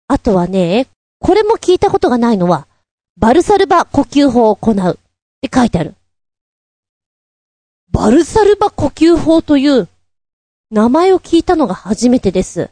[0.08, 0.88] あとはね、
[1.20, 2.66] これも聞いたことがないのは、
[3.16, 4.96] バルサルバ呼吸法を行うっ
[5.40, 5.94] て書いてある。
[7.92, 9.88] バルサルバ呼吸法という
[10.72, 12.70] 名前を聞いたのが初めてです。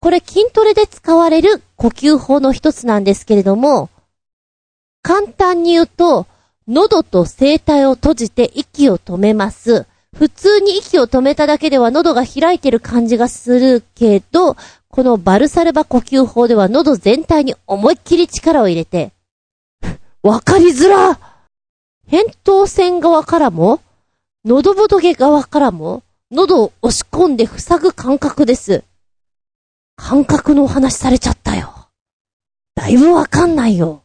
[0.00, 3.88] これ筋トレで使われる呼吸法の一つなんですけれども、
[5.02, 6.26] 簡単に言うと、
[6.68, 9.86] 喉と声帯を閉じて息を止めます。
[10.14, 14.54] 普通に息を止めただけでは喉が開いてる感じがするけど、
[14.90, 19.12] このバルサルバ呼吸法では喉全体に思いっきり力を入れて、
[20.22, 21.18] わかりづら
[22.10, 23.80] 扁桃腺側からも、
[24.44, 28.84] 喉仏側からも、喉を押し込んで塞ぐ感覚です。
[29.96, 31.88] 感覚のお話されちゃったよ。
[32.74, 34.02] だいぶわかんないよ。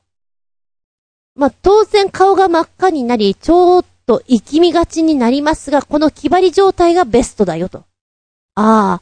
[1.36, 7.86] まあ、当然顔が真っ赤になり、ちょっと息みがちになりますが、この気張り状態がベストだよと。
[8.56, 9.02] あ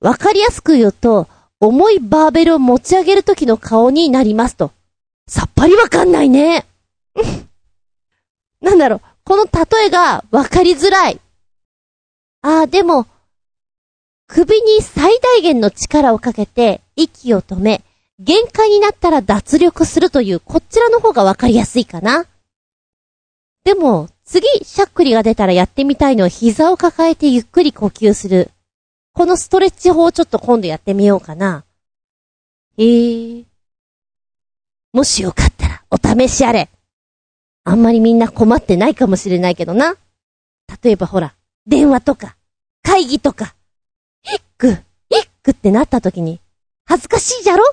[0.00, 1.28] わかりやすく言うと、
[1.60, 4.70] 重いバーベルを持ち上げる時の顔になりますと。
[5.26, 6.66] さっぱりわかんないね。
[8.62, 11.20] なんだろう、この例えがわかりづらい。
[12.42, 13.06] ああ、でも、
[14.26, 17.82] 首に最大限の力をかけて息を止め、
[18.20, 22.26] 限界になったら脱力するというこちらの方がわかりやすいかな。
[23.64, 28.50] でも、次、しゃっくりが出たらやってみたいのは膝を抱えてゆっくり呼吸する。
[29.12, 31.64] このストレッチ法をちょっと今度やってみようかな。
[32.76, 33.44] えー。
[34.92, 36.68] もしよかったらお試しあれ。
[37.64, 39.96] あんまりみんな困ってないかもしれないけどな。
[40.82, 41.34] 例えばほら、
[41.66, 42.36] 電話とか、
[42.82, 43.54] 会議とか、
[44.22, 46.40] ヒック、ヒックってなった時に、
[46.84, 47.64] 恥ずかしいじゃろ？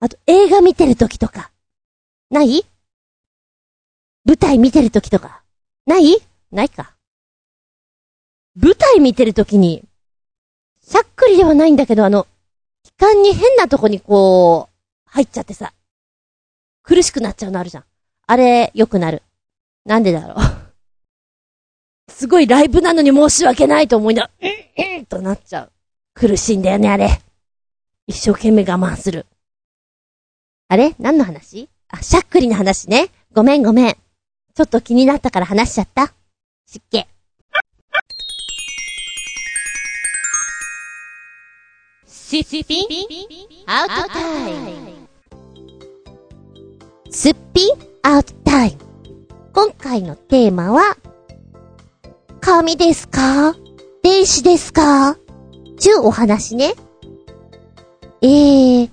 [0.00, 1.50] あと映画見てる時とか。
[2.30, 2.64] ない？
[4.24, 5.42] 舞台見てる時とか。
[5.86, 6.16] ない？
[6.50, 6.94] ないか。
[8.56, 9.84] 舞台見てる時に、
[10.82, 12.26] しゃっくりではないんだけど、あの、
[12.82, 15.72] 気管に変なとこにこう、入っちゃってさ、
[16.82, 17.84] 苦しくなっちゃうのあるじゃん。
[18.26, 19.22] あれ、良くなる。
[19.84, 20.36] なんでだろう。
[22.10, 25.72] すごいライブなのに申し訳ないと思いながら、うん、うんとなっちゃう。
[26.14, 27.20] 苦しいんだよね、あれ。
[28.06, 29.26] 一生懸命我慢する。
[30.68, 30.96] あれ？
[30.98, 31.68] 何の話？
[31.88, 33.10] あ、しゃっくりの話ね。
[33.32, 33.96] ごめんごめん。
[34.54, 36.12] ちょっと気になったから話しちゃった。
[36.66, 37.06] 湿気。
[42.06, 42.86] シッピン
[43.66, 45.06] アウトタイム。
[47.12, 47.76] すっぴん？
[48.02, 48.78] アウトタイム。
[49.52, 50.96] 今回のテーマは、
[52.40, 53.54] 紙ですか？
[54.02, 55.16] 電子ですか？
[55.78, 56.74] ちゅうお話ね。
[58.20, 58.90] えー、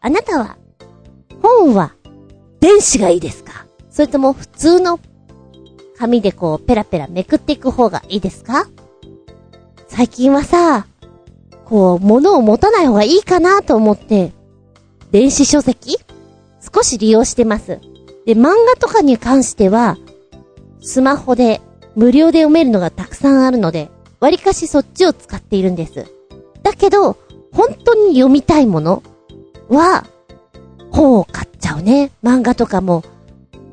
[0.00, 0.56] あなたは、
[1.42, 1.94] 本は、
[2.60, 3.66] 電子がいいですか？
[3.90, 5.00] それとも普通の
[5.98, 8.68] 紙でこうペラペラめくっていく方がいいですか？
[9.88, 10.86] 最近はさ、
[11.64, 14.32] こう、物を持たない方がいいかなと思って、
[15.10, 15.96] 電子書籍
[16.74, 17.80] 少し利用してます。
[18.26, 19.96] で、漫画とかに関しては、
[20.80, 21.60] スマホで
[21.96, 26.06] 無料で読めるのがたくさんあるので、割かしそっちを使っているんです。
[26.62, 27.16] だけど、
[27.52, 29.02] 本当に読みたいもの
[29.68, 30.06] は、
[30.90, 32.10] 本を買っちゃうね。
[32.22, 33.04] 漫画とかも、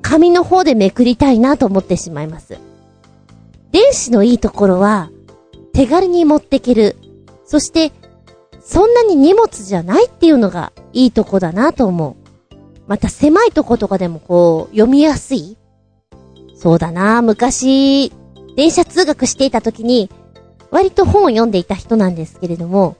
[0.01, 2.57] 紙の方でめくりたいなと思ってしまいます。
[3.71, 5.09] 電子のいいところは、
[5.73, 6.95] 手軽に持ってける
[7.47, 7.91] そして、
[8.59, 12.15] そんなに荷物じゃないっていうのがいいとこだなと思う。
[12.87, 15.57] また狭いとことかでもこう、読みやすい
[16.55, 18.11] そうだな昔、
[18.57, 20.09] 電車通学していた時に、
[20.71, 22.97] 割と本を読んでいた人なんですけれども、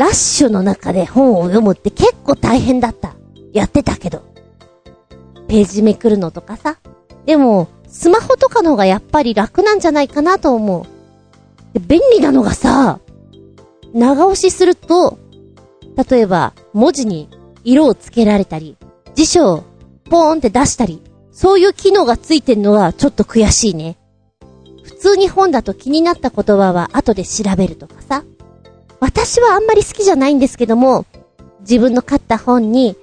[0.00, 3.12] ラッシュの中で本を読むって結構大変だった。
[3.52, 4.22] やってたけど。
[5.46, 6.78] ページめくるのとかさ。
[7.26, 10.86] でも、スマホとかの方がやっぱり楽なんじゃないかなと思
[11.74, 11.78] う。
[11.78, 12.98] で便利なのがさ、
[13.92, 15.18] 長押しすると、
[16.08, 17.28] 例えば、文字に
[17.62, 18.78] 色をつけられたり、
[19.14, 19.64] 辞書を
[20.08, 23.98] ポーンって出したり、そういう機能がついてるのはちょっと悔しいね。
[24.82, 28.24] 普通に本だと気になった言葉は後で調べるとかさ。
[29.00, 31.06] 私はあんまり好きじゃないんですけども、
[31.60, 32.96] 自分の買った本に、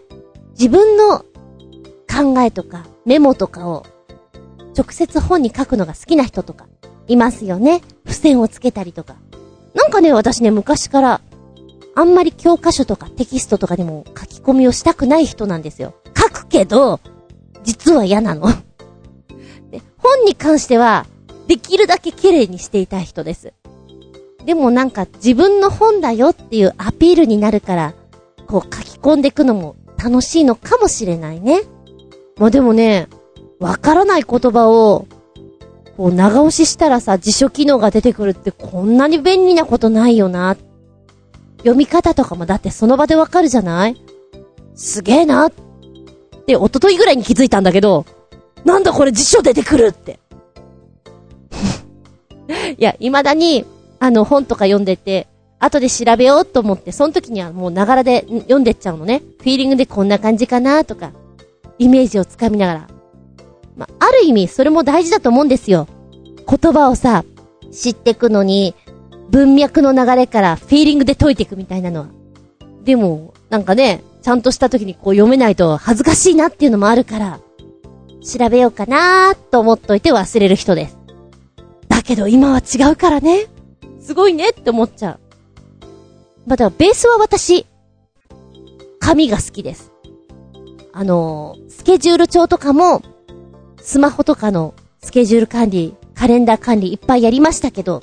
[0.52, 1.20] 自分の
[2.10, 3.86] 考えとかメモとかを
[4.78, 6.68] 直接本に書くのが好きな人とか
[7.08, 7.82] いますよね。
[8.06, 9.16] 付箋をつけたりとか。
[9.74, 11.22] なんかね、私ね、昔から、
[11.96, 15.96] あんまり教科書とかテキストとかにも書き込みをしたくない人なんですよ。
[16.16, 17.00] 書くけど、
[17.64, 18.48] 実は嫌なの。
[19.72, 21.08] で本に関しては、
[21.48, 23.54] できるだけ綺麗にしていたい人です。
[24.48, 27.94] でもなんか自分の本だよっていうアピールになるから、
[28.48, 31.64] こう書き込んでいくのも楽しいのかもしれないね。
[32.38, 33.10] まあでもね、
[33.60, 35.06] わからない言葉を
[35.98, 40.56] こう長押ししたらさ、辞書機能が出てくるってこんなに便利なことないよな。
[41.58, 44.02] 読み方とかもだってその場でわかるじゃない？
[44.76, 45.52] すげえな。
[46.46, 48.06] で、おとといぐらいに気づいたんだけど、
[48.64, 50.22] なんだこれ辞書出てくるって。
[52.78, 53.66] いや、未だに、
[54.00, 55.28] あの、本とか読んでて、
[55.60, 59.22] 後で調べようと思って、その時にはもうながらで読んでっちゃうのね。
[59.40, 61.12] フィーリングでこんな感じかなとか、
[61.80, 62.88] イメージをつかみながら。
[63.76, 65.88] まあ、ある意味、それも大事だと思うんですよ。
[66.48, 67.24] 言葉をさ、
[67.72, 68.76] 知ってくのに、
[69.30, 72.08] 文脈の流れからフィーリングで解いていくみたいなのは。
[72.84, 77.40] でも、なんかね、ちゃんとした時にこう読めないと恥ずかしいなっていうのもあるから、
[78.22, 80.98] 調べようかなーと思っといて忘れる人です。
[81.88, 83.48] だけど今は違うからね。
[84.08, 85.20] すごいねって思っちゃう。
[86.48, 87.66] まあ、だからベースは私、
[89.02, 89.92] 紙が好きです。
[90.94, 93.02] あのー、スケジュール帳とかも、
[93.82, 98.02] スマホとかのスケジュール管理、カレンダー管理いっぱいやりましたけど、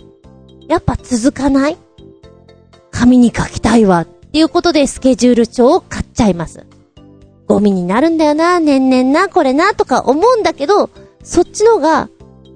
[0.68, 1.78] やっぱ続かない？
[2.90, 6.66] 紙に書きたいわっていうことでスケジュール帳を買っちゃいます。
[7.46, 10.90] ゴミになるんだよな、年々な、これな、とか思うんだけど、
[11.22, 12.10] そっちのが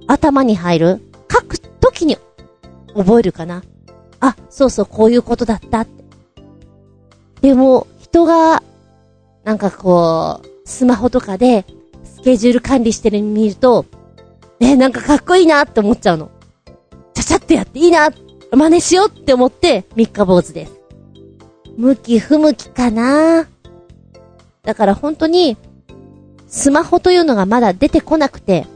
[0.06, 1.00] 頭に入る。
[1.32, 2.18] 書くときに
[2.98, 3.62] 覚えるかな？
[4.20, 5.98] あ、そうそう、こういうことだったって。
[7.40, 8.62] でも、人が、
[9.44, 11.64] なんかこう、スマホとかで、
[12.02, 13.86] スケジュール管理してるの見ると、
[14.58, 16.30] え、なんかかっこいいなって思っちゃうの。
[17.14, 18.10] ちゃちゃってやっていいな、
[18.50, 20.72] 真似しようって思って、三日坊主です。
[21.76, 23.46] 向き不向きかな
[24.64, 25.56] だから本当に、
[26.48, 28.66] スマホというのがまだ出てこなくて、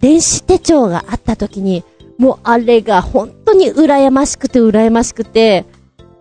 [0.00, 1.84] 電子手帳があった時に、
[2.18, 5.64] もうあれが本当に羨ましくて羨ましくて、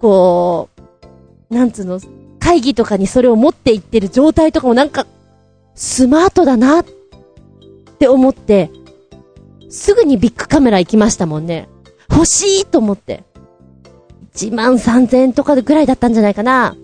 [0.01, 0.69] こ
[1.49, 1.99] う、なんつうの、
[2.39, 5.07] 会議とかにそれを持っていってる状態とかもなんか、
[5.73, 6.85] スマートだなっ
[7.99, 8.69] て思って、
[9.69, 11.67] すぐにビッグカメラ行きましたもんね。
[12.09, 13.23] 欲しいと思って。
[14.35, 16.75] 1万3000円とかぐらいだったんじゃないかな。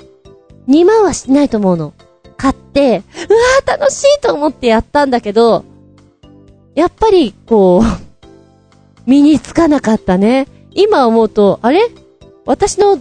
[0.67, 1.93] 2万はしてないと思うの。
[2.38, 5.63] 買って、うわー楽しいと思ってやったんだけど、
[6.76, 8.11] やっぱり、こう、
[9.06, 10.48] 身につかなかったね。
[10.72, 11.90] 今思うと、あれ？
[12.46, 13.00] 私の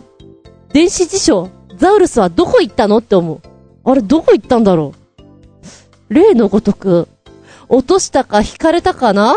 [0.73, 3.41] 電子辞書、ザウルスはどこ行ったのって思う。
[3.85, 4.93] あれ、どこ行ったんだろ
[6.11, 7.09] う例のごとく、
[7.69, 9.37] 落としたか引かれたかな？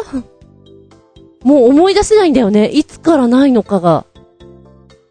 [1.44, 2.68] もう思い出せないんだよね。
[2.68, 4.06] いつからないのかが。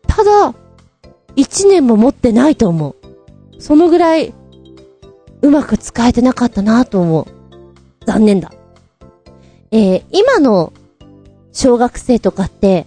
[0.07, 0.55] ただ、
[1.37, 2.97] 一年も持ってないと思う。
[3.59, 4.35] そのぐらい、
[5.43, 7.27] うまく使えてなかったなと思う。
[8.07, 8.53] 残念だ。
[9.71, 10.73] えー、今の
[11.53, 12.87] 小学生とかって、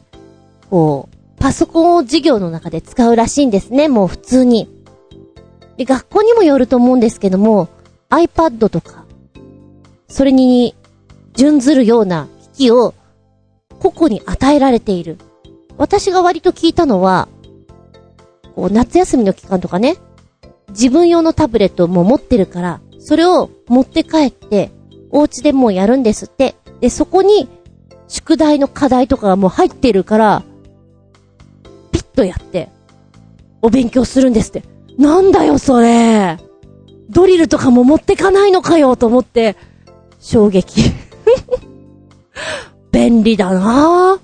[0.69, 4.69] こう、パソコンを授業の中で使うらしいんですね、もう普通に。
[5.77, 7.67] で、学校にもよると思うんですけども、
[8.09, 9.05] iPad とか、
[10.07, 10.75] それに
[11.33, 12.93] 準ずるような機器を
[13.79, 15.17] 個々に与えられている。
[15.77, 17.27] 私が割と聞いたのは、
[18.55, 19.97] こう夏休みの期間とかね、
[20.69, 24.71] 自分用のタブレットも持ってるから、それを持って帰って、
[25.11, 26.55] お家でもうやるんですって。
[26.79, 27.47] で、そこに、
[28.07, 30.43] 宿題の課題とかがもう入ってるから、
[31.91, 32.69] ピッとやって、
[33.61, 34.63] お勉強するんですって。
[34.97, 36.37] なんだよ、それ。
[37.09, 39.55] ドリルとかも持ってかないのかよ、と思って、
[40.19, 40.81] 衝撃。
[42.91, 44.19] 便利だな。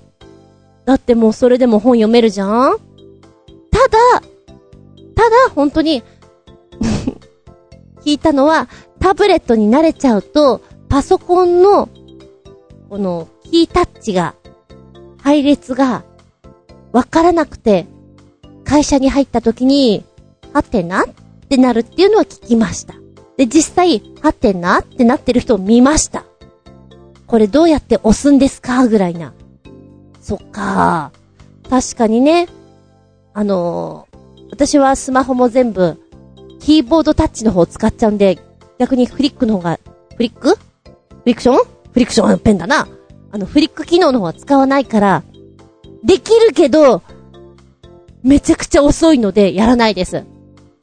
[0.84, 2.76] だってもうそれでも本読めるじゃん
[3.70, 4.20] ただ、
[5.14, 6.02] ただ本当に、
[8.04, 8.68] 聞いたのは、
[8.98, 11.88] タブレットに慣れちゃうと、パソコンの、
[12.88, 14.34] この、キータッチが、
[15.22, 16.04] 配列が、
[16.90, 17.86] わからなくて、
[18.64, 20.06] 会社に入った時に、
[20.54, 21.04] はてなっ
[21.50, 22.94] てなるっていうのは聞きました。
[23.36, 26.24] で、実際、はてなってなってる人を見ました。
[27.26, 28.88] これどうやって押すんですか？
[28.88, 29.34] ぐらいな。
[30.22, 31.12] そっか
[31.68, 32.48] 確かにね、
[33.34, 36.00] あのー私はスマホも全部、
[36.58, 38.38] キーボードタッチの方を使っちゃうんで、
[38.78, 39.78] 逆にフリックの方が、
[40.16, 40.54] フリック？
[40.54, 40.58] フ
[41.26, 41.56] リクション？
[41.56, 42.38] フリクション？
[42.38, 42.88] ペンだな。
[43.32, 45.22] あの、フリック機能の方は使わないから、
[46.04, 47.02] できるけど、
[48.22, 50.24] めちゃくちゃ遅いのでやらないです。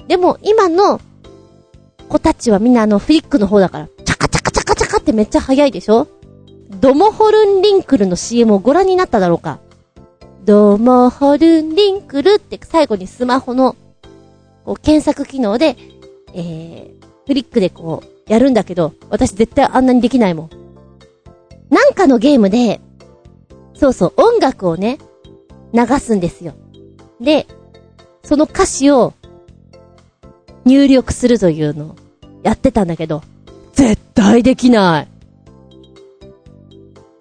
[0.07, 0.99] でも、今の
[2.09, 6.07] 子たちはみんなあの、フリックの方だから、チャカチャカチャカチャカってめっちゃ早いでしょ？
[6.79, 9.59] ドモホルンリンクルの CM をご覧になっただろうか？
[10.43, 13.75] ドモホルンリンクルって最後にスマホの、
[14.65, 15.77] こう、検索機能で、
[16.33, 20.49] えー、フリックでこう、やるんだけど、私絶対あんなにできないもん。
[21.69, 22.81] なんかのゲームで、
[23.73, 24.97] そうそう、音楽をね、
[25.73, 26.53] 流すんですよ。
[27.21, 27.47] で、
[28.23, 29.13] その歌詞を
[30.65, 31.95] 入力するというのを
[32.43, 33.21] やってたんだけど、
[33.73, 35.07] 絶対できない。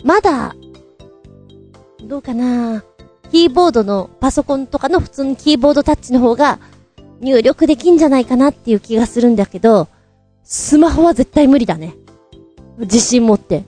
[0.05, 0.55] まだ、
[2.05, 2.85] どうかな
[3.31, 6.59] キーボードのパソコンとかの普通のキーボードタッチの方が
[7.21, 9.89] 入力できんじゃないかなっていう気がするんだけど、
[10.45, 11.95] スマホは絶対無理だね。
[12.79, 13.65] 自信持って。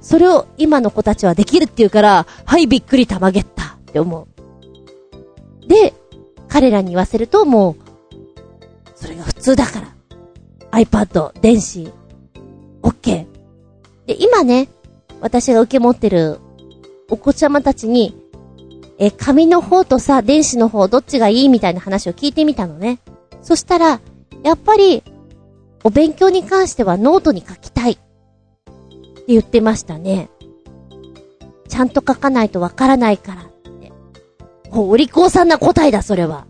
[0.00, 4.26] それを今の子たちはできるっていうから、はい、びっくりたまげったって思
[5.64, 5.68] う。
[5.68, 5.94] で、
[6.48, 7.90] 彼らに言わせるともう、
[8.94, 9.94] それが普通だから。
[10.72, 11.92] iPad、電子、
[12.82, 13.26] OK。
[14.06, 14.68] で、今ね、
[15.20, 16.38] 私が受け持ってる
[17.08, 18.16] お子ちゃまたちに、
[18.98, 23.00] え、紙の方とさ、電子の方どっちがいいみたいな話を聞いてみたのね。
[23.42, 24.00] そしたら、
[24.42, 25.02] やっぱり、
[25.82, 27.98] お勉強に関してはノートに書きたい。
[29.22, 30.28] って言ってましたね。
[31.68, 33.92] ちゃんと書かないとわからないからって。
[34.70, 36.46] お、利口さんな答えだ、それは。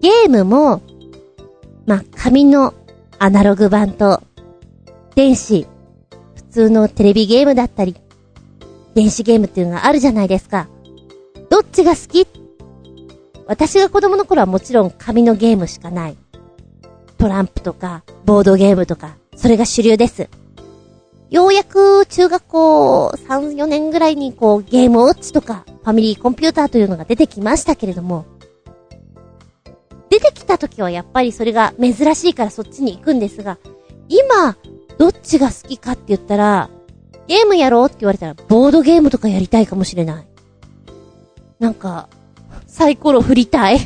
[0.00, 0.82] ゲームも、
[1.86, 2.74] ま、紙の
[3.18, 4.22] アナログ版と、
[5.14, 5.66] 電子、
[6.34, 7.94] 普通のテレビゲームだったり、
[8.94, 10.68] 電子ゲームっていうのがあるじゃないですか。
[11.48, 12.26] どっちが好き？
[13.46, 16.16] 私が子供の頃はもちろん紙のゲームしかない。
[17.18, 20.28] トランプとか、ボードゲームとか、それが主流です。
[21.30, 28.26] ようやく中学校3、4年ぐらいにこうゲームウォッチとか、ファミリーコンピューターというのが出てきましたけれども、
[30.08, 33.58] 出てきた時はやっぱりそれが珍しいからそっちに行くんですが、
[34.08, 34.56] 今、
[34.98, 36.68] どっちが好きかって言ったら、
[37.28, 40.26] ゲームやろうって言われたら、ボードゲームとかやりたいかもしれない。
[41.60, 42.08] なんか、
[42.66, 43.78] サイコロ振りたい。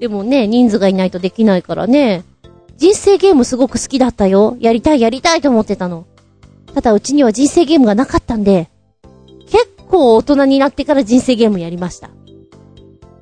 [0.00, 2.24] でもね、人数がいないとできないからね。
[2.76, 4.56] 人生ゲームすごく好きだったよ。
[4.60, 6.06] やりたいやりたいと思ってたの。
[6.74, 8.68] ただうちには人生ゲームがなかったんで、
[9.46, 12.10] 結構大人になってから人生ゲームやりました。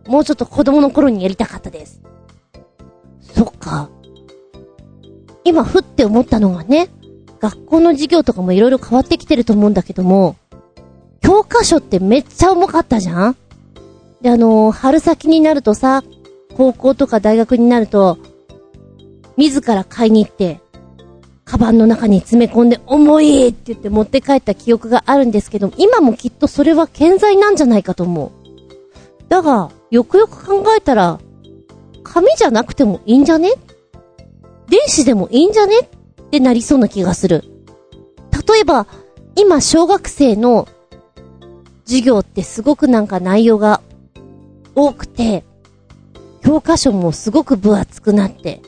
[0.07, 2.01] もうちょっと子供の頃にやりたかったです。
[3.21, 3.91] そっか。
[5.45, 6.89] 今ふって思ったのがね、
[7.41, 10.37] 学校の授業とかもいろいろ変わってきてると思うんだけども、
[11.21, 13.37] 教科書ってめっちゃ重かったじゃん
[14.23, 16.03] で、あのー春先になるとさ、
[16.57, 18.19] 高校とか大学になると、
[19.37, 20.61] 自ら買いに行って、
[21.45, 28.31] カバンの中に詰め込んで重いって言って持って帰った記憶があるんですけど、今もきっとそれは健在なんじゃないかと思う。
[29.29, 31.19] だが、よくよく考えたら、
[32.05, 33.53] 紙じゃなくてもいいんじゃね？
[34.69, 35.81] 電子でもいいんじゃね？
[35.81, 37.45] ってなりそうな気がする。
[38.47, 38.87] 例えば、
[39.35, 40.69] 今小学生の
[41.85, 43.81] 授業ってすごくなんか内容が
[44.75, 45.45] 多くて、
[46.43, 48.63] 教科書もすごく分厚くなって、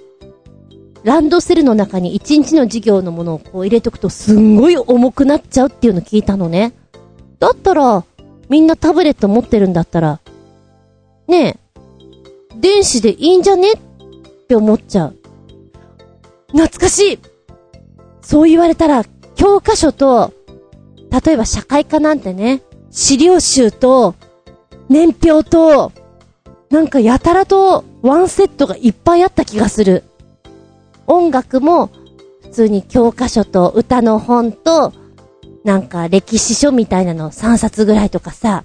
[1.05, 6.73] ランドセルの中に1日の授業のものをこう入れとくとすんごい重くなっちゃうっていうの聞いたのね。
[7.39, 8.05] だったら、
[8.49, 10.21] みんなタブレット持ってるんだったら、
[11.29, 13.77] ねえ、電子でいいんじゃねっ
[14.49, 15.17] て思っちゃう。
[16.53, 17.19] 懐かしい
[18.23, 20.33] そう言われたら、教科書と、
[21.27, 24.15] 例えば社会科なんてね、資料集と、
[24.89, 25.93] 年表と、
[26.71, 30.05] なんかやたらとワンセットがいっぱいあった気がする。
[31.07, 31.91] 音楽も、
[32.43, 34.93] 普通に教科書と歌の本と、
[35.65, 38.65] なんか歴史書みたいなの3冊ぐらいとかさ、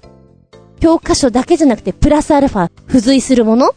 [0.80, 3.74] 教科書だけじゃなくてプラスアルファ付随するもの？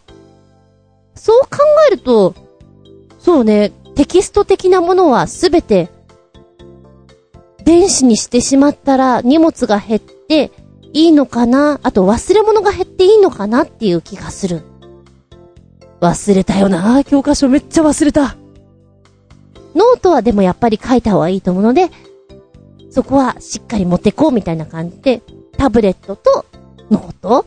[1.16, 1.60] そう考
[1.90, 2.36] えると、
[3.20, 5.90] そうね、テキスト的なものはすべて、
[7.64, 10.52] 電子にしてしまったら荷物が減って
[10.92, 11.80] いいのかな？
[11.82, 13.64] あと忘れ物が減っていいのかな？
[13.64, 14.64] っていう気がする。
[16.02, 18.36] 忘れたよな教科書めっちゃ忘れた。
[19.76, 21.90] ノートはでもやっぱり書いた方がいいと思うので、
[22.90, 25.22] そこはしっかり持ってこうみたいな感じで、
[25.58, 26.46] タブレットと
[26.92, 27.46] ノート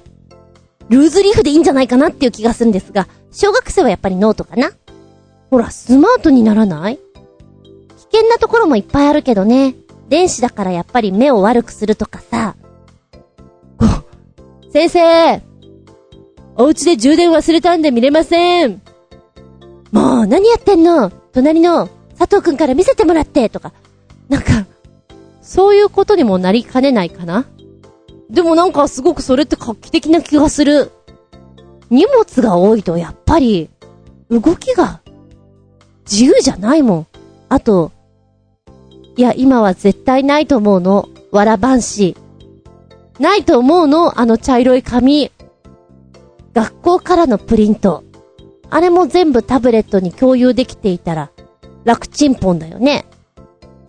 [0.89, 4.71] ルーズリーフでいいんじゃないかなっていう気がするんですが、小学生はやっぱりノートかな
[5.51, 6.99] ほら、スマートにならない？
[6.99, 7.03] 危
[8.19, 9.75] 険なところもいっぱいあるけどね。
[10.09, 12.57] 電子だからやっぱり目を悪くするとかさ。
[14.73, 15.43] 先生
[16.57, 18.83] お家で充電忘れたんで見れません。
[19.91, 21.11] もう、何やってんの？
[21.33, 21.89] 隣の
[22.19, 23.73] 佐藤くんから見せてもらってとか。
[24.29, 24.67] なんか、
[25.43, 27.47] そういうことにもなりかねないかな
[28.31, 30.91] でもなんかすごくそれって画期的な気がする。
[31.91, 33.71] 荷物が多いとやっぱり、
[34.31, 35.01] 動きが
[36.11, 37.07] 自由じゃないもん。
[37.49, 37.93] あと、
[39.17, 41.09] いや、今は絶対ないと思うの。
[41.31, 42.17] わらばんし。
[43.19, 45.31] ないと思うのあの茶色い紙。
[46.53, 48.05] 学校からのプリント。
[48.69, 51.31] あれも全部タブレットに共有できていたら、
[51.87, 53.07] 楽ちんぽんだよね。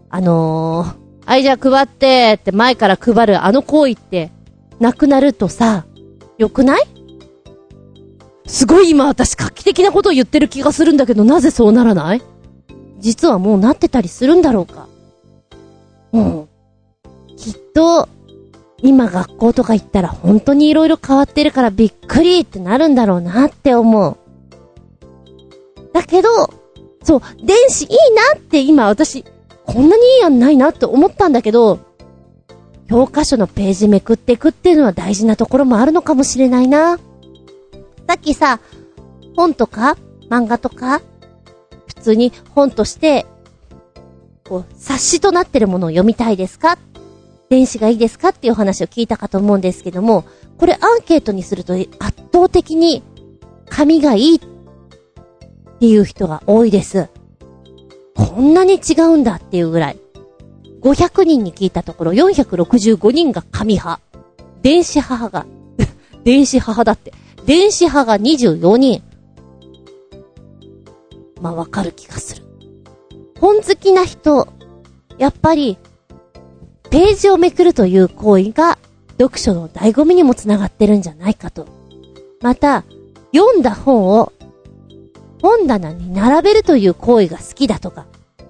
[0.09, 4.31] あのー、はいじゃあ配ってって前から配るあの行為って、
[4.79, 5.85] なくなるとさ、
[6.37, 6.81] 良くない？
[8.45, 12.21] すごい今私画期的なことを言ってる気がするんだけど、なぜそうならない？
[12.99, 14.87] 実はもうなってたりするんだろうか。
[16.13, 16.47] うん。
[17.35, 18.07] きっと、
[18.83, 24.17] 今学校とか行ったら本当に色々変わってるからびっくりってなるんだろうなって思う。
[25.93, 26.29] だけど、
[27.07, 27.89] そう、電子いい
[28.33, 29.23] なって今私、
[29.65, 31.79] こんなにいい案ないなって思ったんだけど、
[32.89, 36.97] 教科書のページめくっていくっていうのは大事なところもあるのかもしれないな。
[36.97, 38.59] さっきさ、
[39.37, 39.95] 本とか
[40.29, 41.01] 漫画とか
[41.87, 43.25] 普通に本として、
[44.43, 46.77] こう、冊子となってるものを読みたいですか？
[47.47, 50.25] 電子がいいですかっていう話を聞いたかと思うんですけども、
[50.57, 51.87] これアンケートにすると圧
[52.33, 53.01] 倒的に
[53.69, 54.39] 紙がいいっ
[55.77, 57.07] っていう人が多いです。
[58.15, 59.97] こんなに違うんだっていうぐらい。
[60.81, 64.01] 500人に聞いたところ465人が紙派。
[64.63, 65.45] 電子派が、
[66.25, 67.13] 電子派だって。
[67.45, 69.03] 電子派が24人。
[71.41, 72.43] まあわかる気がする。
[73.39, 74.47] 本好きな人、
[75.19, 75.77] やっぱり、
[76.89, 78.79] ページをめくるという行為が、
[79.19, 81.67] 読書の醍醐味にもつながってるんじゃないかと。
[82.41, 82.83] また、
[83.33, 84.31] 読んだ本を、
[85.41, 88.05] 本棚に並べるという行為が好きだとか、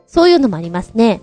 [0.06, 1.22] そういうのもありますね。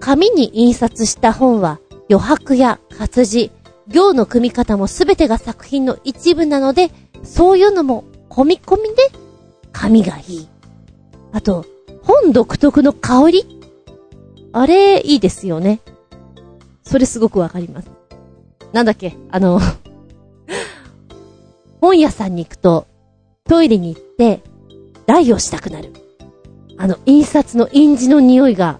[0.00, 1.78] 紙に印刷した本は、
[2.10, 3.50] 余白や活字、
[3.86, 6.90] 行の組み方もすべてが作品の一部なので、
[7.22, 9.10] そういうのも込み込みで、
[9.72, 10.48] 紙がいい。
[11.32, 11.64] あと、
[12.02, 13.60] 本独特の香り？
[14.52, 15.80] あれ、いいですよね。
[16.82, 17.90] それすごくわかります。
[18.72, 19.16] なんだっけ？
[19.30, 19.60] あの、
[21.80, 22.86] 本屋さんに行くと、
[23.44, 24.42] トイレに行って、
[25.06, 25.92] 台をしたくなる。
[26.76, 28.78] あの、印刷の印字の匂いが、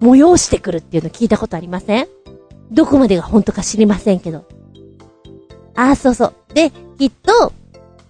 [0.00, 2.08] 催してくるっていうの聞いたことありません？
[2.70, 4.44] どこまでが本当か知りませんけど。
[5.74, 6.34] ああ、そうそう。
[6.54, 7.52] で、きっと、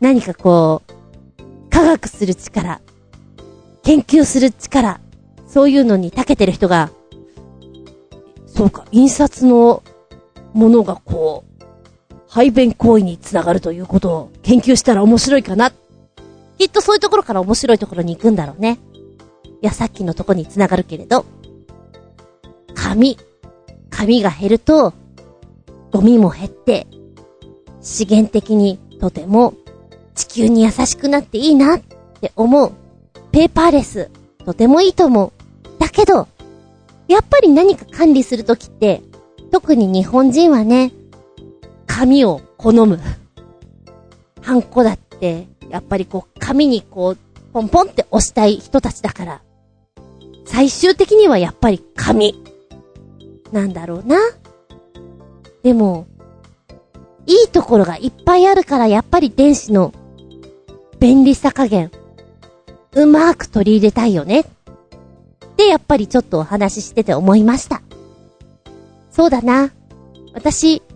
[0.00, 2.80] 何かこう、科学する力、
[3.82, 5.00] 研究する力、
[5.46, 6.90] そういうのに長けてる人が、
[8.46, 9.82] そうか、印刷の
[10.52, 11.64] ものがこう、
[12.28, 15.72] 排便行為につながるということを研究したら面白いかな。
[16.58, 18.78] きっとそういうところから面白いところに行くんだろうね。
[19.62, 21.24] いや、さっきのとこにつながるけれど、
[22.74, 23.16] 紙。
[23.90, 24.92] 紙が減ると、
[25.90, 26.86] ゴミも減って、
[27.80, 29.54] 資源的にとても
[30.14, 31.80] 地球に優しくなっていいなっ
[32.20, 32.72] て思う。
[33.30, 34.10] ペーパーレス、
[34.44, 35.32] とてもいいと思う。
[35.78, 36.28] だけど、
[37.06, 39.02] やっぱり何か管理するときって、
[39.52, 40.92] 特に日本人はね、
[41.86, 42.98] 紙を好む。
[44.42, 47.18] ハンコだって、やっぱりこう、紙にこう、
[47.52, 49.42] ポンポンって押したい人たちだから。
[50.46, 52.42] 最終的にはやっぱり紙。
[53.52, 54.16] なんだろうな。
[55.62, 56.06] でも、
[57.26, 59.92] いいところがいっぱいあるからやっぱり電子の
[60.98, 61.90] 便利さ加減、
[62.94, 64.46] うまーく取り入れたいよね。
[65.58, 67.82] で、やっぱりちょっとお話ししてて思いました。
[69.10, 69.70] そうだな。
[70.32, 70.86] 私、好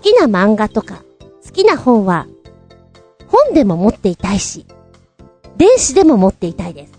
[0.00, 1.02] きな漫画とか、
[1.44, 2.26] 好きな本は、
[3.28, 4.64] 本でも持っていたいし、
[5.56, 6.92] 電子でも持っていたいです。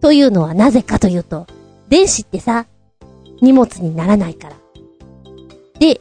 [0.00, 1.46] というのはなぜかというと、
[1.88, 2.66] 電子ってさ、
[3.40, 4.56] 荷物にならないから。
[5.78, 6.00] で、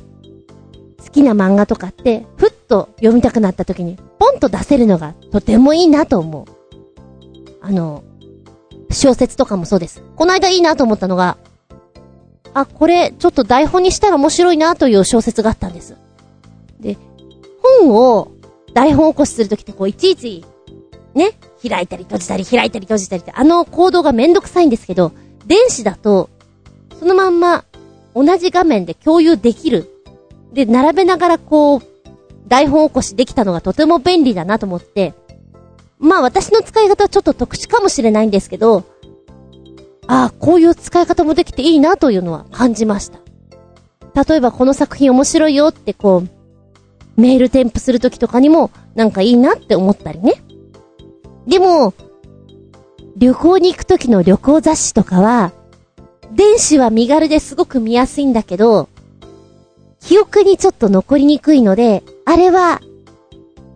[1.04, 6.46] 好きな漫画とかって、ふっと読みたくなった時に、ポンと出せるのがとてもいいなと思う。
[7.62, 8.04] あの、
[8.92, 10.04] 小説とかもそうです。
[10.16, 11.38] この間いいなと思ったのが、
[12.54, 15.98] あ、これ、ちょっと台本にしたら面白いなという小説があったんです。
[16.80, 16.98] で、
[17.82, 18.32] 本を
[18.74, 20.46] 台本起こしするときってこう、いちいち、
[21.14, 21.32] ね、
[21.70, 25.12] 開いたり閉じたり開いたり閉じたりって、あの行動がめんどくさいんですけど、
[25.46, 26.30] 電子だと、
[27.00, 27.66] そのまんま、
[28.16, 29.90] 同じ画面で共有できる。
[30.54, 31.82] で、並べながらこう、
[32.48, 35.14] 台本起こしできたのがとても便利だなと思って、
[36.00, 38.84] まあ私の使い方はちょっと特殊かもしれないんですけど、
[40.08, 43.20] ああ、こういう使い方もできていいなというのは感じました。
[44.24, 46.30] 例えばこの作品面白いよってこう、
[47.22, 50.44] メール添付するときとかにもなんかいいなって思ったりね。
[51.48, 51.94] でも、
[53.18, 55.54] 旅行に行くときの旅行雑誌とかは、
[56.34, 58.90] 電子は身軽ですごく見やすいんだけど、
[60.02, 62.82] 記憶にちょっと残りにくいので、あれは、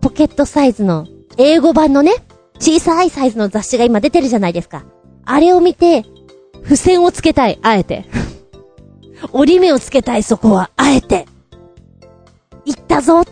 [0.02, 1.08] ポケットサイズの、
[1.38, 2.14] 英語版のね、
[2.60, 4.84] 小さいサイズの雑誌が今出てるじゃないですか。
[5.26, 6.06] あれを見て、
[6.64, 8.06] 付箋をつけたい、あえて。
[9.32, 11.26] 折り目をつけたい、そこは、あえて。
[12.66, 13.32] 行ったぞって。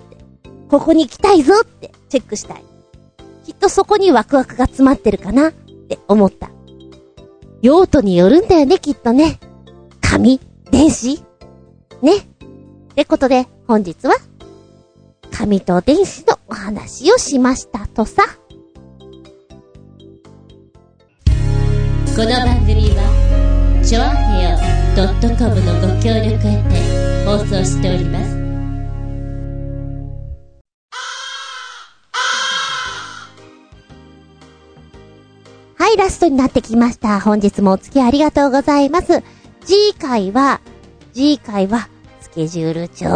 [0.69, 2.63] ここに行きたいぞって、チェックしたい。
[3.47, 6.49] きっとそこにワクワクが詰まってるかなって思った。
[7.61, 9.39] 用途によるんだよね、きっとね。
[10.01, 11.23] 紙電子
[12.01, 12.17] ね。
[12.17, 14.17] ってことで、本日は、
[15.31, 18.23] 紙と電子のお話をしましたとさ。
[22.17, 24.57] この番組はチョアヘオ
[25.37, 28.36] .com のご協力へて放送しております
[35.97, 37.19] い、ラストになってきました。
[37.19, 39.23] 本日もお付き合いありがとうございます。
[39.65, 40.61] 次回は、
[41.13, 41.89] 次回は、
[42.21, 43.07] スケジュール帳。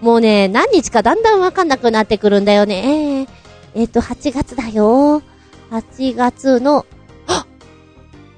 [0.00, 3.26] もうね、何日かだんだんわかんなくなってくるんだよね。
[3.74, 5.22] えっ、と、8月だよ。
[5.70, 6.84] 8月の、
[7.26, 7.46] は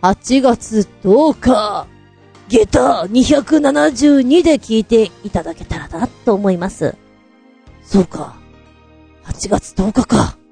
[0.02, 1.86] っ !8 月10日、
[2.48, 6.94] 下駄272で聞いていただけたらなと思います。
[7.84, 8.36] そうか。
[9.24, 10.45] 8月10日か。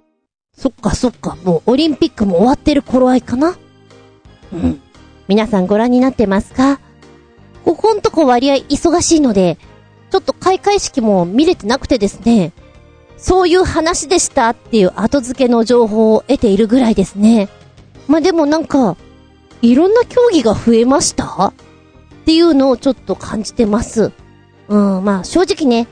[0.56, 1.36] そっかそっか。
[1.44, 3.56] もうオリンピックも終わってる頃合いかな？
[4.52, 4.80] うん。
[5.28, 6.80] 皆さんご覧になってますか？
[7.64, 9.58] ここんとこ割合忙しいので、
[10.10, 12.52] ちょっと開会式も見れてなくてですね、
[13.16, 17.48] そういう話でしたっていう後付けの情報を得ているぐらいですね。
[18.06, 18.96] まあ、でもなんか、
[19.62, 21.48] いろんな競技が増えました？
[21.48, 21.52] っ
[22.26, 24.12] ていうのをちょっと感じてます。
[24.68, 25.88] うん、まあ正直ね、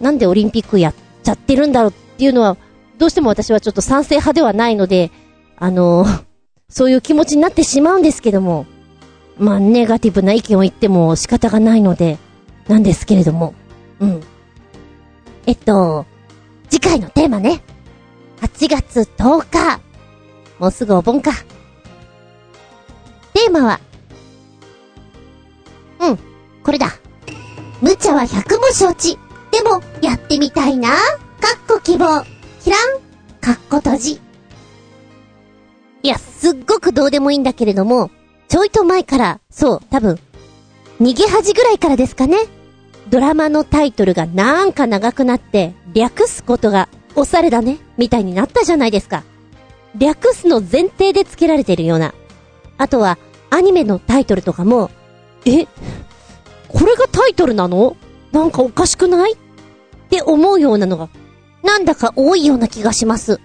[0.00, 2.56] なんでオリンピックやっちゃってるんだろうっていうのは、
[2.98, 5.10] どうしても私はちょっと賛成派ではないので、
[5.56, 6.06] あの、
[6.68, 8.66] そういう気持ちになってしまうんですけども、
[9.38, 12.18] まあネガティブな意見を言っても仕方がないので、
[12.68, 13.54] なんですけれども、
[14.00, 14.22] うん。
[15.46, 16.06] えっと、
[16.68, 17.62] 次回のテーマね。
[18.40, 19.80] 8月10日。
[20.58, 21.32] もうすぐお盆か。
[23.34, 23.80] テーマは、
[26.00, 26.18] うん、
[26.64, 26.88] これだ。
[27.80, 29.18] 無茶は百も承知。
[29.52, 30.88] でも、やってみたいな。
[30.88, 30.96] か
[31.56, 32.35] っこ希望。
[32.66, 33.00] キラン。
[33.40, 34.20] かっこ閉じ。
[36.02, 38.10] いや、すっごくどうでもいいんだけれども、
[38.48, 40.18] ちょいと前から、そう、多分、
[41.00, 42.38] 逃げ恥ぐらいからですかね。
[43.08, 49.22] ドラマのタイトルがなんか長くなって、略すことがおされだね、みたいになったじゃないですか。
[49.96, 52.14] 略すの前提で付けられてるような。
[52.78, 53.16] あとは、
[53.50, 54.90] アニメのタイトルとかも、
[55.44, 55.66] え？
[56.66, 57.96] これがタイトルなの？
[58.32, 59.34] なんかおかしくない？
[59.34, 59.36] っ
[60.10, 61.08] て思うようなのが、
[61.66, 63.40] なんだか多いような気がします。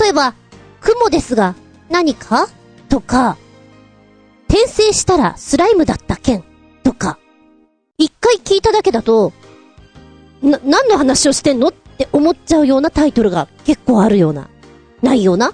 [0.00, 0.34] 例えば、
[0.80, 1.54] 雲ですが、
[1.88, 2.48] 何か？
[2.88, 3.36] とか、
[4.48, 6.44] 転生したらスライムだった件
[6.82, 7.18] とか、
[7.98, 9.32] 一回聞いただけだと、
[10.42, 14.48] な、何の話をしてんのって思っちゃうようなタイトルが結構あるような、
[15.02, 15.52] ないような。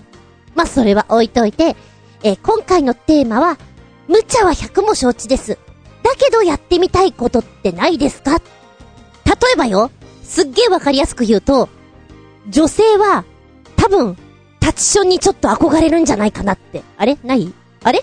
[0.55, 1.77] まあ、それは置いといて、
[2.23, 3.59] えー今回のテーマは、
[4.09, 5.59] 無茶は100も承知です。
[6.03, 8.39] だけどやってみたいことってないですか？
[8.39, 8.43] 例
[9.55, 9.91] えばよ、
[10.23, 11.69] すっげえわかりやすく言うと、
[12.49, 13.25] 女性は、
[13.77, 14.17] 多分、
[14.61, 16.83] タチションにちょっと憧れるんじゃないかなって。
[16.97, 17.19] あれ？
[17.23, 17.53] ない？
[17.83, 18.03] あれ？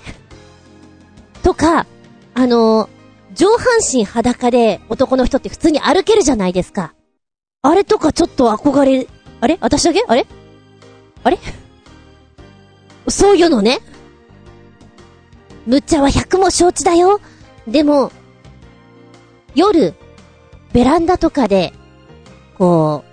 [1.43, 1.85] とか、
[2.33, 2.93] あのー
[3.35, 6.93] 上半身裸で男の人って普通に歩けるじゃないですか。
[7.63, 9.07] あれとかちょっと憧れ、
[9.41, 9.57] あれ？
[9.59, 10.03] 私だけ？
[10.07, 10.27] あれ？
[11.23, 11.39] あれ？
[13.07, 13.79] そういうのね。
[15.65, 17.21] 無茶は100も承知だよ。
[17.67, 18.11] でも、
[19.55, 19.95] 夜、
[20.71, 21.73] ベランダとかで、
[22.57, 23.12] こう、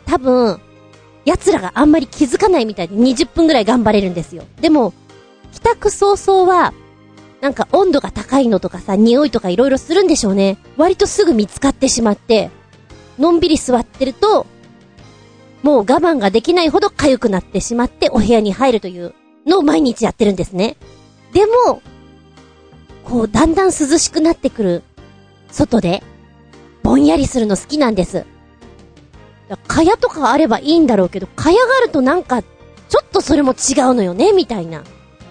[0.11, 0.59] 多分、
[1.23, 4.43] 奴らがあんまり気づかないみたいで20分ぐらい頑張れるんですよ。
[4.59, 4.91] でも、
[5.53, 6.73] 帰宅早々は、
[7.39, 10.57] なんか温度が高いのとかさ、匂いとかいろいろするんでしょうね。
[10.75, 12.51] 割とすぐ見つかってしまって、
[13.17, 14.45] のんびり座ってると、
[15.63, 19.13] もう我慢ができないほど痒くなってしまってお部屋に入るという
[19.47, 20.75] のを毎日やってるんですね。
[21.31, 21.81] でも、
[23.05, 24.83] こう、だんだん涼しくなってくる、
[25.49, 26.03] 外で、
[26.83, 28.25] ぼんやりするの好きなんです。
[29.51, 34.79] だ蚊帳とかあればいいんだろうけど、蚊帳があるとなんか、ちょっとそれも違うのよね、みたいな。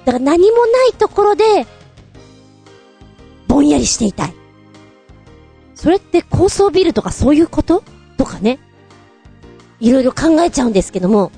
[0.05, 1.66] だから何もないところで、
[3.49, 4.35] ぼんやりしていたい。
[5.75, 7.83] それって高層ビルとかそういうこと？
[8.18, 8.59] とかね。
[9.81, 11.33] いろいろ考えちゃうんですけども、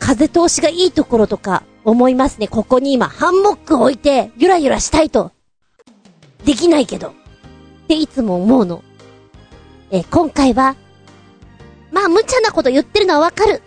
[0.00, 2.48] 風通しがいいところとか思いますね。
[2.48, 5.30] ここに今ハンモック置いてゆらゆらしたいと。
[6.44, 7.08] できないけど。
[7.08, 7.12] っ
[7.86, 8.82] ていつも思うの。
[9.92, 10.74] え今回は、
[11.96, 13.62] まあ無茶なこと言ってるのはわかる。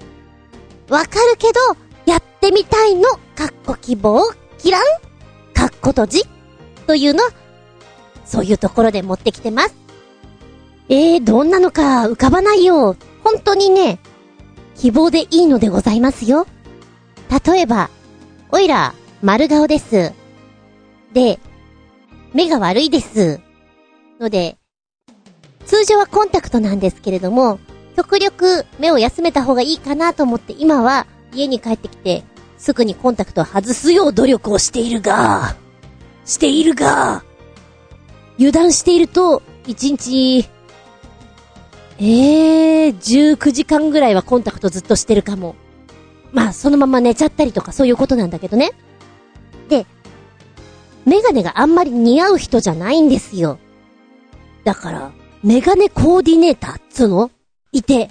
[0.88, 1.59] わかるけど、
[2.05, 4.21] やってみたいの、かっこ希望、
[4.59, 4.84] キラン、
[5.55, 6.23] かっこ閉じ、
[6.86, 7.23] というの、
[8.25, 9.73] そういうところで持ってきてます。
[10.89, 12.95] えー、どんなのか浮かばないよ。
[13.23, 13.97] 本当にね、
[14.75, 16.45] 希望でいいのでございますよ。
[17.47, 17.89] 例えば、
[18.51, 20.13] おいら、丸顔です。
[21.13, 21.39] で、
[22.36, 23.39] 目が悪いです。
[24.19, 24.59] ので、
[25.65, 27.59] 通常はコンタクトなんですけれども、
[28.00, 32.24] 極力目を休めた方がいいかなと思って今は家に帰ってきて
[32.58, 35.58] すぐにコンタクトを外すよう努力をしているが、
[36.24, 37.26] しているが、
[38.38, 40.47] 油断していると1日、
[42.00, 45.56] えー、19時間ぐらいはコンタクトずっとしてるかも。
[46.32, 48.72] まあ、そのまま寝ちゃったりとかそういうことなんだけどね。
[49.68, 49.86] で、
[51.06, 53.60] メガネがあんまり似合う人じゃないんですよ。
[54.64, 55.12] だから、
[55.43, 57.32] メガネコーディネーターっつうの？
[57.72, 58.09] いて、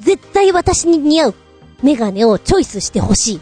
[0.00, 1.34] 絶対私に似合う
[1.82, 3.40] メガネをチョイスしてほしい。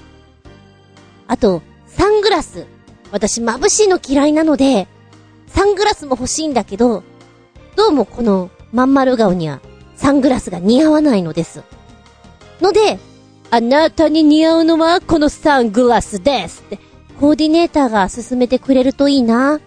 [1.26, 2.66] あと、サングラス。
[3.12, 4.88] 私眩しいの嫌いなので、
[5.46, 7.04] サングラスも欲しいんだけど、
[7.76, 9.60] どうもこのまん丸顔には
[9.94, 11.62] サングラスが似合わないのです。
[12.60, 12.98] ので、
[13.50, 16.78] あなたに似合うのはこのサングラスですって、
[17.20, 19.60] コーディネーターが勧めてくれるといいな。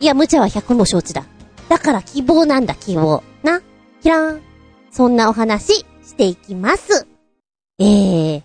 [0.00, 1.24] いや、無茶は100も承知だ。
[1.68, 3.22] だから希望なんだ、希望。
[3.44, 3.62] な。
[4.02, 4.51] キラーン。
[4.92, 7.06] そんなお話、していきます。
[7.78, 8.42] えー。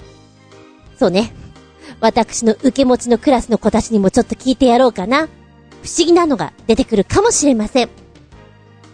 [0.98, 1.34] そうね。
[2.00, 5.28] 私の受け持ちのクラスの子たちにもちょっと聞いてやろうかな。
[5.84, 7.90] 不思議なのが出てくるかもしれません。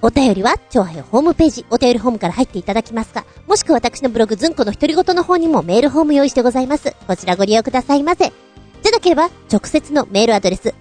[0.01, 6.93] お便りは、超平ホームページ、お便りホームから入っていただきますか、もしくは私のブログ、ずんこの独り言の方にもメールホーム用意してございます。
[7.07, 8.25] こちらご利用くださいませ。
[8.25, 10.73] じゃなければ、直接のメールアドレス。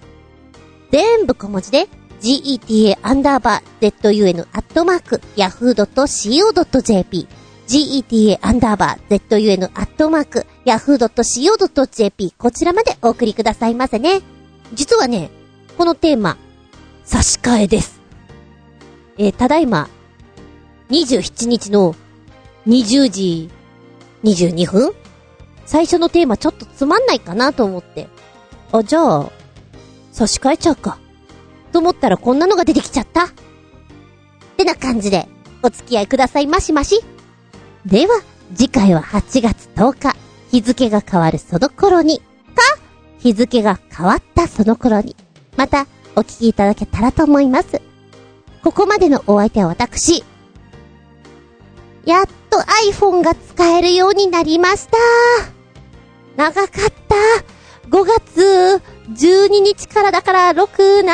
[0.91, 1.87] 全部小文字で、
[2.23, 7.27] geta アンダーバー zun アットマーク yahoo.co.jp
[7.67, 14.21] geta アンダーバー zun アットマーク yahoo.co.jp こちらまでお送りくださいませね。
[14.73, 15.31] 実はね、
[15.77, 16.37] このテーマ、
[17.03, 18.01] 差し替えです。
[19.17, 19.89] えーただいま、
[20.91, 21.93] 27日の
[22.67, 23.49] 20時
[24.23, 24.93] 22分
[25.65, 28.07] 最初のテーマちょっとつまんないかなと思って。
[28.71, 29.29] あ、じゃあ、
[30.13, 31.02] 差し替えちゃうか。
[31.73, 33.25] と思ったらこんなのが出てきちゃった。
[33.25, 33.29] っ
[34.55, 35.27] てな感じで、
[35.63, 37.03] お付き合いくださいましまし。
[37.85, 38.21] では、
[38.55, 40.15] 次回は8月10日、
[40.51, 42.23] 日付が変わるその頃に、か、
[43.17, 45.15] 日付が変わったその頃に、
[45.57, 47.81] またお聞きいただけたらと思います。
[48.63, 50.23] ここまでのお相手は私。
[52.05, 52.57] やっと
[52.91, 54.97] iPhone が使えるようになりました。
[56.37, 56.67] 長かっ
[57.07, 57.15] た。
[57.89, 61.05] 5月12日からだから6、7、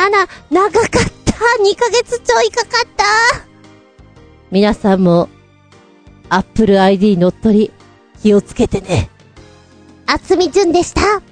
[0.50, 0.90] 長かっ
[1.24, 1.32] た。
[1.62, 3.04] 2ヶ月ちょいかかった。
[4.50, 5.28] 皆さんも、
[6.28, 7.72] Apple ID 乗っ取り、
[8.22, 9.10] 気をつけてね。
[10.06, 11.22] あつみじゅんでした。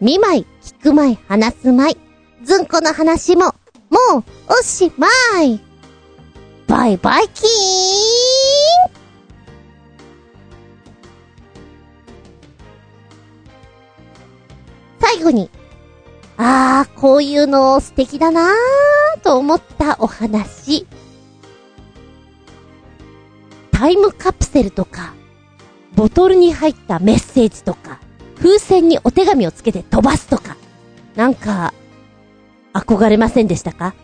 [0.00, 1.96] 見舞い、聞く舞い、話す舞い。
[2.44, 3.46] ずんこの話も、
[3.90, 5.08] もう、おしま
[5.42, 5.60] い。
[6.66, 9.03] バイバイキーン
[15.06, 15.50] 最後に、
[16.38, 20.86] あー、こういうの素敵だなーと思ったお話。
[23.70, 25.12] タイムカプセルとか、
[25.94, 28.00] ボトルに入ったメッセージとか、
[28.38, 30.56] 風船にお手紙をつけて飛ばすとか、
[31.16, 31.74] なんか、
[32.72, 33.94] 憧れませんでしたか？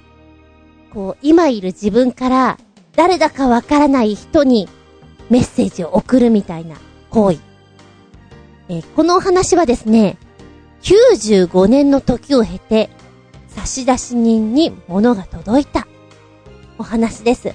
[0.92, 2.58] こう、今いる自分から、
[2.94, 4.68] 誰だかわからない人に
[5.30, 6.76] メッセージを送るみたいな
[7.08, 7.38] 行為。
[8.68, 10.18] えーこのお話はですね、
[10.82, 12.90] 95年の時を経て、
[13.48, 15.86] 差出人に物が届いた
[16.78, 17.54] お話です。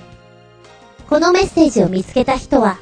[1.09, 2.77] このメッセージを見つけた人は、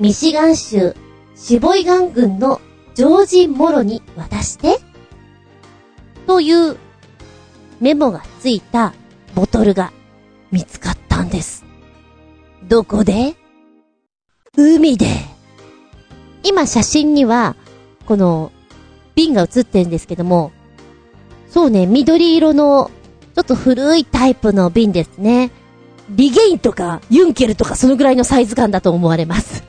[0.00, 0.94] ミシガン州
[1.34, 2.60] シボイガン郡の
[2.94, 4.78] ジョージ・モロに渡して、
[6.26, 6.76] という
[7.80, 8.94] メモがついた
[9.34, 9.92] ボトルが
[10.50, 11.64] 見つかったんです。
[12.68, 13.34] どこで？
[14.56, 15.06] 海で。
[16.44, 17.56] 今写真には、
[18.06, 18.52] この
[19.26, 20.52] 瓶が写ってるんですけども、
[21.50, 22.90] そうね、緑色の、
[23.34, 25.50] ちょっと古いタイプの瓶ですね。
[26.10, 29.64] リゲインとか、ユンケルとかそのぐらいのサイズ感だと思われます。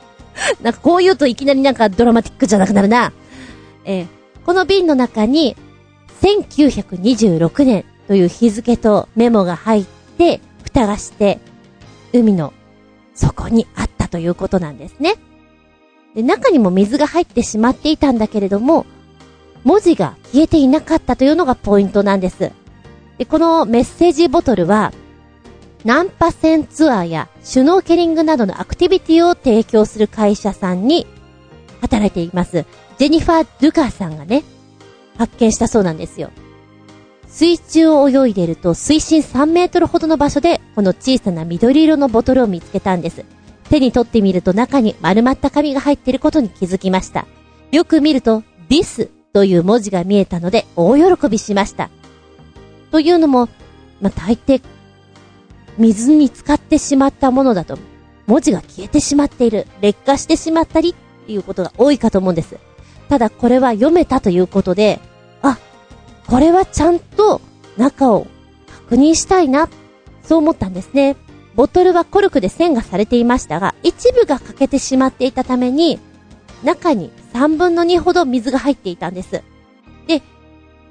[0.62, 3.12] なんかこう言うといきなりなんかドラマティックじゃなくなるな。
[3.84, 5.56] えーこの瓶の中に、
[6.20, 9.84] 1926年という日付とメモが入っ
[10.18, 11.38] て、蓋がして、
[12.12, 12.52] 海の
[13.14, 15.14] 底にあったということなんですね。
[16.14, 18.86] で、中にも水が入ってしまっていたんだけれども、
[19.64, 22.50] 文字が消えていなかったというのがポイントなんです。
[23.18, 24.92] で、このメッセージボトルは、
[25.84, 31.06] ナンパ船ツアーやシュノーケリングなどのアクティビティを提供する会社さんに
[31.80, 32.64] 働いています。
[32.98, 34.44] ジェニファー・ドゥカーさんがね、
[35.18, 36.30] 発見したそうなんですよ。
[37.26, 43.24] 水中を泳いでいると水深3メートルほどの場所でこの小さな緑色のボトルを見つけたんです。
[43.72, 47.26] 手に取ってみると中に丸まった紙が入っていることに気づきました。
[47.70, 51.88] よく見ると This という文字が見えたので大喜びしました。
[52.90, 53.48] というのも、
[54.02, 54.62] まあ、大抵
[55.78, 57.78] 水に浸かってしまったものだと
[58.26, 60.94] 文字が消えてしまっている、劣化してしまったりっ
[61.26, 62.58] ていうことが多いかと思うんです。
[63.08, 65.00] ただこれは読めたということで、
[65.40, 65.56] あ、
[66.28, 67.40] これはちゃんと
[67.78, 68.26] 中を
[68.66, 69.70] 確認したいな、
[70.22, 71.16] そう思ったんですね。
[71.54, 75.98] ボトルはコルクで線がされていましたが、一部が欠けてしまっていたために、
[76.64, 79.42] 中に3分の2ほど水が入っていたんです。
[80.06, 80.22] で、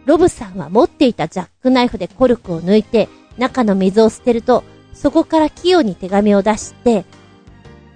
[0.06, 7.06] ロブさんは持っていたジャックナイフでコルクを抜いて、中の水を捨てると、そこから器用に手紙を出して、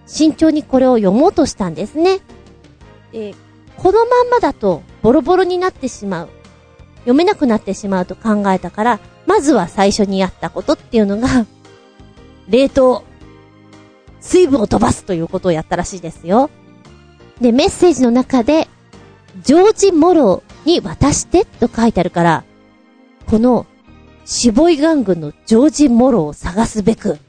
[0.08, 2.20] 慎重にこれを読もうとしたんですね。
[3.12, 3.36] で、
[3.78, 6.30] このまんまだとボロボロになってしまう。
[7.00, 11.46] 読めなくなってしまうと考えたから、まずは最初にやったことっていうのが、
[12.50, 13.04] 冷凍。
[14.22, 16.50] 水分を飛ばすということをやったらしいですよ。
[17.40, 18.68] で、メッセージの中で、
[19.44, 22.44] ジョージ・モローに渡してと書いてあるから、
[23.28, 23.66] この、
[24.26, 27.20] シボイガン軍のジョージ・モローを探すべく、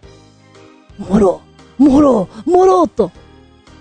[0.99, 3.11] モロー、モロー、モローと、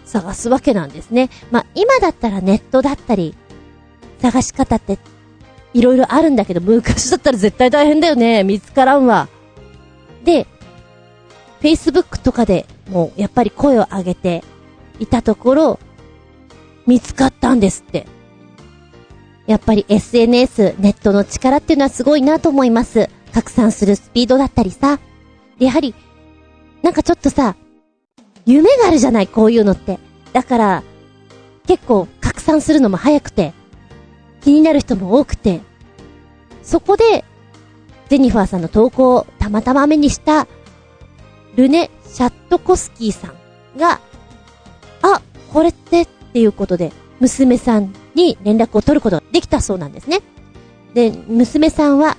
[0.05, 1.29] 探すわけなんですね。
[1.51, 3.35] まあ、今だったらネットだったり、
[4.21, 4.99] 探し方って、
[5.73, 8.43] いろいろあるんだけど、昔だったら絶対大変だよね。
[8.43, 9.27] 見つからんわ。
[10.23, 10.47] で、
[11.65, 14.43] Facebook とかでもうやっぱり声を上げて
[14.99, 15.79] いたところ、
[16.85, 18.05] 見つかったんですって。
[19.47, 23.09] やっぱり SNS、ネットの力っていうのはすごいなと思います。
[23.33, 24.99] 拡散するスピードだったりさ。
[25.57, 25.95] やはり、
[26.83, 27.55] なんかちょっとさ、
[28.45, 29.97] 夢があるじゃない、こういうのって。
[30.33, 30.83] だから、
[31.65, 33.53] 結構拡散するのも早くて、
[34.41, 35.61] 気になる人も多くて、
[36.61, 37.25] そこで、
[38.09, 40.47] ジェニファーさんの投稿をたまたま目にした、
[41.55, 44.01] ルネ・シャットコスキーさんが、
[45.01, 45.21] あ、
[45.53, 50.21] これってっていうことで、娘さんに連絡を取ることができたそうなんですね。
[50.93, 52.17] で、娘さんは、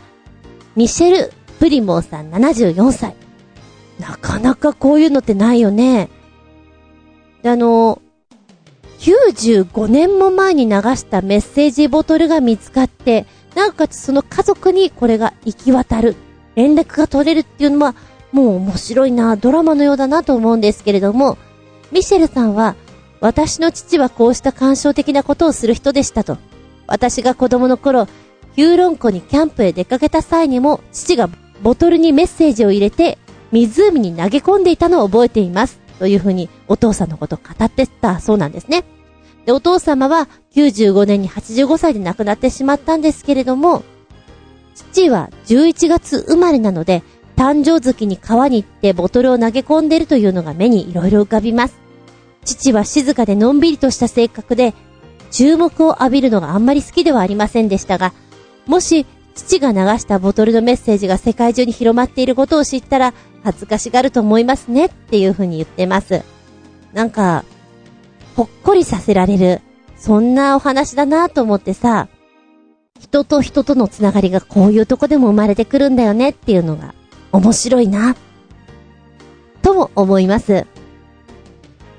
[0.74, 3.14] ミシェル・プリモーさん74歳。
[3.98, 6.10] なかなかこういうのってないよね。
[7.42, 8.02] で、あの、
[8.98, 16.16] 95年も前に流したメッセージボトルが見つかって、なおかつその家族にこれが行き渡る。
[16.54, 17.94] 連絡が取れるっていうのは、
[18.32, 21.38] もう面白いな、ドラマのようだなと思うんですけれども、
[21.92, 22.74] ミシェルさんは、
[23.20, 26.38] 私の父はこうした感傷的なことをする人でしたと。
[26.86, 28.06] 私が子供の頃、
[28.54, 31.28] ヒューロン湖にキャンプへ出かけた際にも、父が
[31.62, 33.18] ボトルにメッセージを入れて、
[33.52, 35.80] 湖に投げ込んでいたのを覚えています。
[35.98, 38.84] というふうに、お父さんのことを語ってたそうなんですね。
[39.46, 43.82] で、お父様は95年に85歳で亡くなってしまったんですけれども、
[44.74, 47.02] 父は11月生まれなので、
[47.36, 51.76] 誕生月に川に行ってボトルを投げ込んでるというのが目に色々浮かびます。
[52.44, 54.74] 父は静かでのんびりとした性格で、
[55.30, 58.14] 注目を浴びるのがあんまり好きではありませんでしたが、
[58.66, 63.12] もし父が流したボトルのメッセージが世界中に広まっていることを知ったら、
[63.44, 66.22] 恥ずかしがると思いますねっていう風に言ってます。
[66.94, 67.44] なんか、
[68.34, 69.60] ほっこりさせられる、
[69.98, 72.08] そんなお話だなと思ってさ、
[72.98, 76.94] 人と人とのつながりがこういうとこでも生まれてくるんだよねっていうのが
[77.36, 78.16] 面白いな、
[79.62, 80.66] とも思います。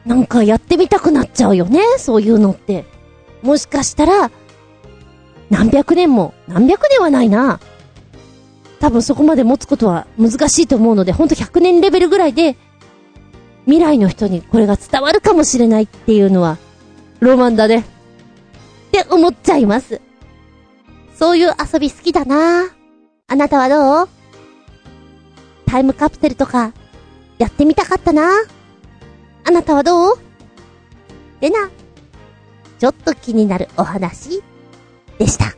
[0.06, 2.86] なんかやってみたくなっちゃうよね、そういうのって。
[3.42, 4.32] もしかしたら、
[5.50, 7.60] 何百年も、何百年はないな。
[8.80, 12.56] 多分そこまで持つことは難しいと思うので、ほんと100年レベルぐらいで、
[13.66, 16.58] 未来の人にこれが伝わるかもしれないっていうのは、
[17.20, 17.80] ロマンだね。
[17.80, 17.84] っ
[18.92, 20.00] て思っちゃいます。
[21.16, 22.70] そういう遊び好きだな
[23.28, 24.16] あなたはどう？
[25.68, 26.74] タイムカプセルとか、
[27.38, 28.32] やってみたかったな。
[29.45, 30.18] あなたはどう？
[31.39, 31.70] でな、
[32.80, 34.41] ちょっと気になるお話
[35.20, 35.55] でした。